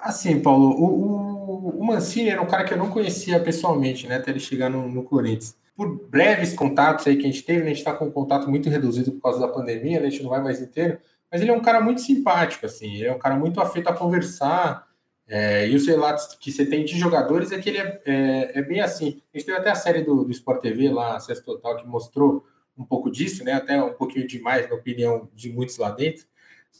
Assim, 0.00 0.40
Paulo, 0.40 0.68
o, 0.68 0.84
o, 0.84 1.80
o, 1.80 1.84
Mancini 1.84 2.28
era 2.28 2.40
um 2.40 2.46
cara 2.46 2.64
que 2.64 2.72
eu 2.72 2.78
não 2.78 2.90
conhecia 2.90 3.40
pessoalmente, 3.40 4.06
né, 4.06 4.16
até 4.16 4.30
ele 4.30 4.38
chegar 4.38 4.68
no, 4.70 4.88
no 4.88 5.02
Corinthians 5.02 5.56
por 5.76 6.08
breves 6.08 6.52
contatos 6.52 7.06
aí 7.06 7.16
que 7.16 7.22
a 7.22 7.30
gente 7.30 7.42
teve, 7.42 7.60
né, 7.60 7.66
a 7.66 7.68
gente 7.68 7.78
está 7.78 7.92
com 7.92 8.06
um 8.06 8.10
contato 8.10 8.48
muito 8.48 8.68
reduzido 8.68 9.12
por 9.12 9.22
causa 9.22 9.40
da 9.40 9.48
pandemia, 9.48 10.00
né, 10.00 10.06
a 10.06 10.10
gente 10.10 10.22
não 10.22 10.30
vai 10.30 10.42
mais 10.42 10.60
inteiro, 10.60 10.98
mas 11.30 11.40
ele 11.40 11.50
é 11.50 11.54
um 11.54 11.62
cara 11.62 11.80
muito 11.80 12.00
simpático, 12.00 12.66
assim, 12.66 12.96
ele 12.96 13.06
é 13.06 13.12
um 13.12 13.18
cara 13.18 13.36
muito 13.36 13.60
afeito 13.60 13.88
a 13.88 13.94
conversar, 13.94 14.88
é, 15.26 15.68
e 15.68 15.76
os 15.76 15.86
relatos 15.86 16.34
que 16.40 16.50
você 16.50 16.66
tem 16.66 16.84
de 16.84 16.98
jogadores 16.98 17.52
é 17.52 17.58
que 17.58 17.68
ele 17.68 17.78
é, 17.78 18.02
é, 18.04 18.58
é 18.58 18.62
bem 18.62 18.80
assim. 18.80 19.22
A 19.32 19.38
gente 19.38 19.46
teve 19.46 19.58
até 19.58 19.70
a 19.70 19.76
série 19.76 20.02
do, 20.02 20.24
do 20.24 20.32
Sport 20.32 20.60
TV 20.60 20.90
lá, 20.90 21.14
Acesso 21.14 21.44
Total, 21.44 21.76
que 21.76 21.86
mostrou 21.86 22.44
um 22.76 22.84
pouco 22.84 23.08
disso, 23.08 23.44
né, 23.44 23.52
até 23.52 23.80
um 23.80 23.92
pouquinho 23.92 24.26
demais, 24.26 24.68
na 24.68 24.74
opinião 24.74 25.28
de 25.32 25.52
muitos 25.52 25.78
lá 25.78 25.90
dentro, 25.90 26.26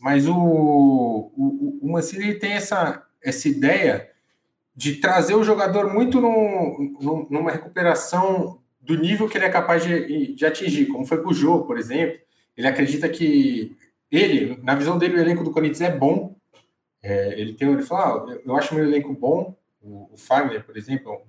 mas 0.00 0.26
o, 0.26 0.34
o, 0.34 1.78
o 1.82 1.92
Mancini 1.92 2.34
tem 2.34 2.52
essa, 2.52 3.06
essa 3.22 3.48
ideia 3.48 4.10
de 4.74 4.96
trazer 4.96 5.34
o 5.34 5.44
jogador 5.44 5.92
muito 5.92 6.20
no, 6.20 7.28
numa 7.30 7.50
recuperação 7.50 8.59
do 8.80 8.96
nível 8.96 9.28
que 9.28 9.36
ele 9.36 9.44
é 9.44 9.50
capaz 9.50 9.84
de, 9.84 10.34
de 10.34 10.46
atingir, 10.46 10.86
como 10.86 11.06
foi 11.06 11.22
com 11.22 11.30
o 11.30 11.34
Jô, 11.34 11.64
por 11.64 11.78
exemplo. 11.78 12.18
Ele 12.56 12.66
acredita 12.66 13.08
que 13.08 13.76
ele, 14.10 14.58
na 14.62 14.74
visão 14.74 14.98
dele, 14.98 15.16
o 15.16 15.20
elenco 15.20 15.44
do 15.44 15.52
Corinthians 15.52 15.82
é 15.82 15.96
bom. 15.96 16.36
É, 17.02 17.38
ele 17.40 17.54
tem, 17.54 17.70
ele 17.70 17.82
fala, 17.82 18.30
ah, 18.30 18.38
eu 18.44 18.56
acho 18.56 18.74
meu 18.74 18.84
elenco 18.84 19.12
bom. 19.12 19.56
O, 19.80 20.12
o 20.12 20.16
Fagner, 20.16 20.64
por 20.64 20.76
exemplo, 20.76 21.22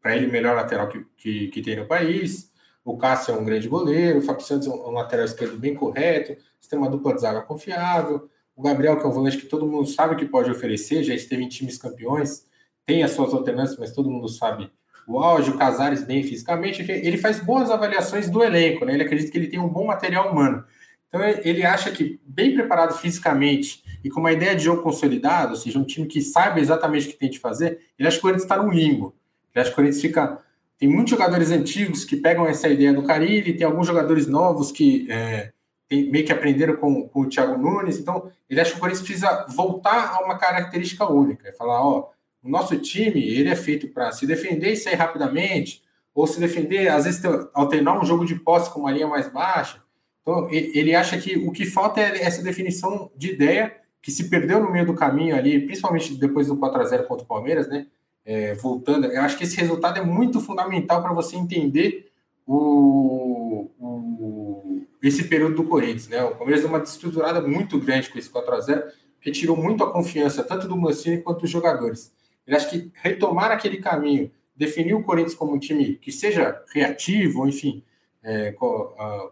para 0.00 0.16
ele, 0.16 0.26
o 0.26 0.32
melhor 0.32 0.54
lateral 0.54 0.88
que, 0.88 1.04
que, 1.16 1.48
que, 1.48 1.62
tem 1.62 1.76
no 1.76 1.86
país. 1.86 2.52
O 2.84 2.96
Cássio 2.96 3.34
é 3.34 3.38
um 3.38 3.44
grande 3.44 3.68
goleiro. 3.68 4.18
O 4.18 4.22
Fábio 4.22 4.44
Santos 4.44 4.68
é 4.68 4.70
um, 4.70 4.88
um 4.88 4.92
lateral 4.92 5.24
esquerdo 5.24 5.58
bem 5.58 5.74
correto. 5.74 6.36
Você 6.60 6.70
tem 6.70 6.78
uma 6.78 6.90
dupla 6.90 7.14
de 7.14 7.20
zaga 7.20 7.42
confiável. 7.42 8.28
O 8.54 8.62
Gabriel, 8.62 8.98
que 8.98 9.04
é 9.04 9.08
um 9.08 9.12
volante 9.12 9.38
que 9.38 9.46
todo 9.46 9.66
mundo 9.66 9.86
sabe 9.86 10.16
que 10.16 10.26
pode 10.26 10.50
oferecer, 10.50 11.04
já 11.04 11.14
esteve 11.14 11.44
em 11.44 11.48
times 11.48 11.78
campeões, 11.78 12.44
tem 12.84 13.04
as 13.04 13.12
suas 13.12 13.32
alternâncias, 13.32 13.78
mas 13.78 13.92
todo 13.92 14.10
mundo 14.10 14.28
sabe 14.28 14.68
o 15.08 15.18
auge, 15.18 15.50
o 15.50 15.56
Casares 15.56 16.04
bem 16.04 16.22
fisicamente, 16.22 16.84
ele 16.86 17.16
faz 17.16 17.40
boas 17.40 17.70
avaliações 17.70 18.28
do 18.28 18.44
elenco, 18.44 18.84
né? 18.84 18.92
Ele 18.92 19.02
acredita 19.02 19.32
que 19.32 19.38
ele 19.38 19.46
tem 19.48 19.58
um 19.58 19.68
bom 19.68 19.86
material 19.86 20.30
humano. 20.30 20.62
Então 21.08 21.22
ele 21.24 21.64
acha 21.64 21.90
que, 21.90 22.20
bem 22.26 22.52
preparado 22.52 22.92
fisicamente 22.98 23.82
e 24.04 24.10
com 24.10 24.20
uma 24.20 24.32
ideia 24.32 24.54
de 24.54 24.64
jogo 24.64 24.82
consolidado, 24.82 25.52
ou 25.52 25.56
seja, 25.56 25.78
um 25.78 25.84
time 25.84 26.06
que 26.06 26.20
saiba 26.20 26.60
exatamente 26.60 27.08
o 27.08 27.10
que 27.10 27.16
tem 27.16 27.30
de 27.30 27.38
fazer, 27.38 27.80
ele 27.98 28.06
acha 28.06 28.18
que 28.18 28.20
o 28.20 28.22
Corinthians 28.22 28.42
está 28.42 28.62
no 28.62 28.70
limbo. 28.70 29.14
Ele 29.54 29.62
acha 29.62 29.70
que 29.70 29.72
o 29.72 29.76
Corinthians 29.76 30.02
fica. 30.02 30.38
Tem 30.78 30.88
muitos 30.88 31.10
jogadores 31.10 31.50
antigos 31.50 32.04
que 32.04 32.16
pegam 32.16 32.46
essa 32.46 32.68
ideia 32.68 32.92
do 32.92 33.02
Carilli, 33.02 33.56
tem 33.56 33.66
alguns 33.66 33.86
jogadores 33.86 34.26
novos 34.26 34.70
que 34.70 35.10
é, 35.10 35.50
tem, 35.88 36.10
meio 36.10 36.24
que 36.24 36.32
aprenderam 36.32 36.76
com, 36.76 37.08
com, 37.08 37.22
o 37.22 37.28
Thiago 37.28 37.56
Nunes. 37.56 37.98
Então, 37.98 38.30
ele 38.48 38.60
acha 38.60 38.72
que 38.72 38.76
o 38.76 38.80
Corinthians 38.80 39.04
precisa 39.04 39.46
voltar 39.48 40.14
a 40.14 40.24
uma 40.24 40.38
característica 40.38 41.10
única. 41.10 41.48
É 41.48 41.52
falar, 41.52 41.82
ó, 41.82 42.10
o 42.48 42.50
nosso 42.50 42.76
time 42.78 43.22
ele 43.22 43.50
é 43.50 43.54
feito 43.54 43.88
para 43.88 44.10
se 44.10 44.26
defender 44.26 44.72
e 44.72 44.76
sair 44.76 44.94
rapidamente, 44.94 45.82
ou 46.14 46.26
se 46.26 46.40
defender, 46.40 46.88
às 46.88 47.04
vezes 47.04 47.22
alternar 47.52 48.00
um 48.00 48.04
jogo 48.04 48.24
de 48.24 48.34
posse 48.36 48.72
com 48.72 48.80
uma 48.80 48.90
linha 48.90 49.06
mais 49.06 49.30
baixa. 49.30 49.82
Então, 50.22 50.48
ele 50.50 50.94
acha 50.94 51.18
que 51.18 51.36
o 51.36 51.52
que 51.52 51.66
falta 51.66 52.00
é 52.00 52.22
essa 52.22 52.42
definição 52.42 53.10
de 53.14 53.32
ideia 53.32 53.76
que 54.00 54.10
se 54.10 54.30
perdeu 54.30 54.60
no 54.60 54.72
meio 54.72 54.86
do 54.86 54.94
caminho 54.94 55.36
ali, 55.36 55.60
principalmente 55.60 56.14
depois 56.14 56.46
do 56.46 56.56
4 56.56 56.80
a 56.80 56.84
0 56.84 57.04
contra 57.04 57.24
o 57.24 57.28
Palmeiras, 57.28 57.68
né? 57.68 57.86
É, 58.24 58.54
voltando, 58.54 59.06
eu 59.06 59.22
acho 59.22 59.36
que 59.36 59.44
esse 59.44 59.56
resultado 59.56 59.98
é 59.98 60.04
muito 60.04 60.40
fundamental 60.40 61.02
para 61.02 61.12
você 61.12 61.36
entender 61.36 62.10
o, 62.46 63.70
o, 63.78 64.86
esse 65.02 65.24
período 65.24 65.56
do 65.56 65.64
Corinthians, 65.64 66.08
né? 66.08 66.24
O 66.24 66.34
Palmeiras 66.34 66.62
deu 66.62 66.70
uma 66.70 66.80
desestruturada 66.80 67.40
muito 67.40 67.78
grande 67.78 68.10
com 68.10 68.18
esse 68.18 68.30
4 68.30 68.54
a 68.54 68.60
0 68.60 68.82
que 69.20 69.30
tirou 69.32 69.56
muito 69.56 69.84
a 69.84 69.92
confiança 69.92 70.42
tanto 70.42 70.66
do 70.66 70.76
Mancini 70.76 71.22
quanto 71.22 71.40
dos 71.40 71.50
jogadores. 71.50 72.12
Ele 72.48 72.56
acha 72.56 72.70
que 72.70 72.90
retomar 72.94 73.52
aquele 73.52 73.76
caminho, 73.76 74.30
definir 74.56 74.94
o 74.94 75.02
Corinthians 75.02 75.34
como 75.34 75.54
um 75.54 75.58
time 75.58 75.96
que 75.96 76.10
seja 76.10 76.60
reativo, 76.72 77.46
enfim, 77.46 77.84
é, 78.22 78.52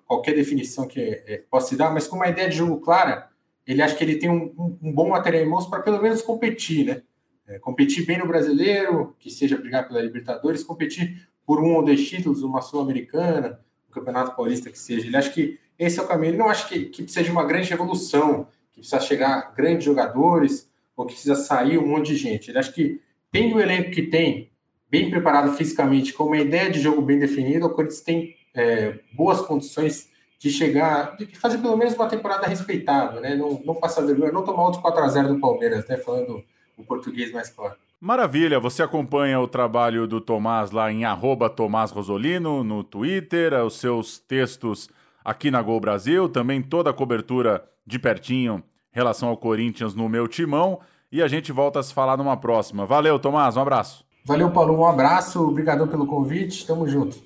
qualquer 0.07 0.35
definição 0.35 0.87
que 0.87 1.01
é, 1.01 1.43
possa 1.51 1.71
se 1.71 1.77
dar, 1.77 1.91
mas 1.91 2.07
com 2.07 2.17
uma 2.17 2.29
ideia 2.29 2.51
de 2.51 2.57
jogo 2.57 2.79
clara, 2.79 3.31
ele 3.67 3.81
acha 3.81 3.97
que 3.97 4.05
ele 4.05 4.17
tem 4.17 4.29
um, 4.29 4.53
um, 4.59 4.79
um 4.83 4.93
bom 4.93 5.09
material 5.09 5.43
em 5.43 5.49
mãos 5.49 5.67
para 5.67 5.83
pelo 5.83 6.01
menos 6.01 6.21
competir, 6.21 6.85
né? 6.85 7.03
É, 7.49 7.59
competir 7.59 8.05
bem 8.05 8.19
no 8.19 8.27
brasileiro, 8.27 9.17
que 9.19 9.31
seja 9.31 9.57
brigar 9.57 9.89
pela 9.89 10.03
Libertadores, 10.03 10.63
competir 10.63 11.27
por 11.47 11.59
um 11.59 11.75
ou 11.75 11.85
dois 11.85 12.07
títulos, 12.07 12.43
uma 12.43 12.61
Sul-Americana, 12.61 13.61
um 13.89 13.93
Campeonato 13.93 14.37
Paulista 14.37 14.71
que 14.71 14.79
seja. 14.79 15.07
Ele 15.07 15.17
acha 15.17 15.31
que 15.31 15.59
esse 15.79 15.99
é 15.99 16.03
o 16.03 16.07
caminho. 16.07 16.33
Ele 16.33 16.39
não 16.39 16.51
acha 16.51 16.69
que, 16.69 16.87
que 16.87 17.11
seja 17.11 17.33
uma 17.33 17.45
grande 17.45 17.71
revolução, 17.71 18.49
que 18.73 18.81
precisa 18.81 19.01
chegar 19.01 19.55
grandes 19.57 19.85
jogadores 19.85 20.69
ou 20.97 21.05
que 21.05 21.13
precisa 21.13 21.37
sair 21.37 21.79
um 21.79 21.87
monte 21.87 22.09
de 22.09 22.17
gente. 22.17 22.51
Ele 22.51 22.59
acha 22.59 22.73
que, 22.73 23.01
tendo 23.31 23.57
o 23.57 23.61
elenco 23.61 23.91
que 23.91 24.03
tem, 24.03 24.51
bem 24.91 25.11
preparado 25.11 25.53
fisicamente, 25.53 26.13
com 26.13 26.25
uma 26.25 26.39
ideia 26.39 26.71
de 26.71 26.81
jogo 26.81 27.03
bem 27.03 27.19
definida, 27.19 27.67
o 27.67 27.71
Corinthians 27.71 28.01
tem 28.01 28.35
é, 28.55 28.99
boas 29.13 29.41
condições 29.43 30.09
de 30.39 30.51
chegar, 30.51 31.17
de 31.17 31.27
fazer 31.37 31.59
pelo 31.59 31.77
menos 31.77 31.95
uma 31.95 32.09
temporada 32.09 32.47
respeitável, 32.47 33.21
né? 33.21 33.35
Não, 33.35 33.61
não 33.65 33.75
passar 33.75 34.03
vergonha, 34.03 34.33
não 34.33 34.45
tomar 34.45 34.65
outro 34.65 34.81
4 34.81 35.03
a 35.03 35.09
0 35.09 35.29
do 35.29 35.41
Palmeiras, 35.41 35.87
né? 35.89 35.97
Falando 35.97 36.43
o 36.77 36.85
português 36.85 37.33
mais 37.33 37.49
claro. 37.49 37.77
Maravilha, 37.99 38.61
você 38.61 38.83
acompanha 38.83 39.41
o 39.41 39.49
trabalho 39.49 40.07
do 40.07 40.21
Tomás 40.21 40.71
lá 40.71 40.93
em 40.93 41.05
arroba 41.05 41.49
Tomás 41.49 41.91
Rosolino 41.91 42.63
no 42.63 42.85
Twitter, 42.85 43.55
os 43.65 43.79
seus 43.79 44.19
textos 44.19 44.91
aqui 45.25 45.51
na 45.51 45.63
Gol 45.63 45.81
Brasil, 45.81 46.29
também 46.29 46.63
toda 46.63 46.91
a 46.91 46.93
cobertura 46.93 47.65
de 47.87 47.99
pertinho 47.99 48.63
relação 48.97 49.29
ao 49.29 49.37
Corinthians 49.37 49.95
no 49.95 50.09
meu 50.09 50.27
timão. 50.27 50.81
E 51.13 51.23
a 51.23 51.29
gente 51.29 51.53
volta 51.53 51.79
a 51.79 51.83
se 51.83 51.93
falar 51.93 52.17
numa 52.17 52.37
próxima. 52.37 52.87
Valeu, 52.87 53.19
Tomás, 53.19 53.57
um 53.57 53.61
abraço. 53.61 54.05
Valeu, 54.25 54.51
Paulo, 54.51 54.77
um 54.77 54.87
abraço, 54.87 55.47
obrigado 55.47 55.87
pelo 55.87 56.07
convite, 56.07 56.67
tamo 56.67 56.89
junto. 56.89 57.17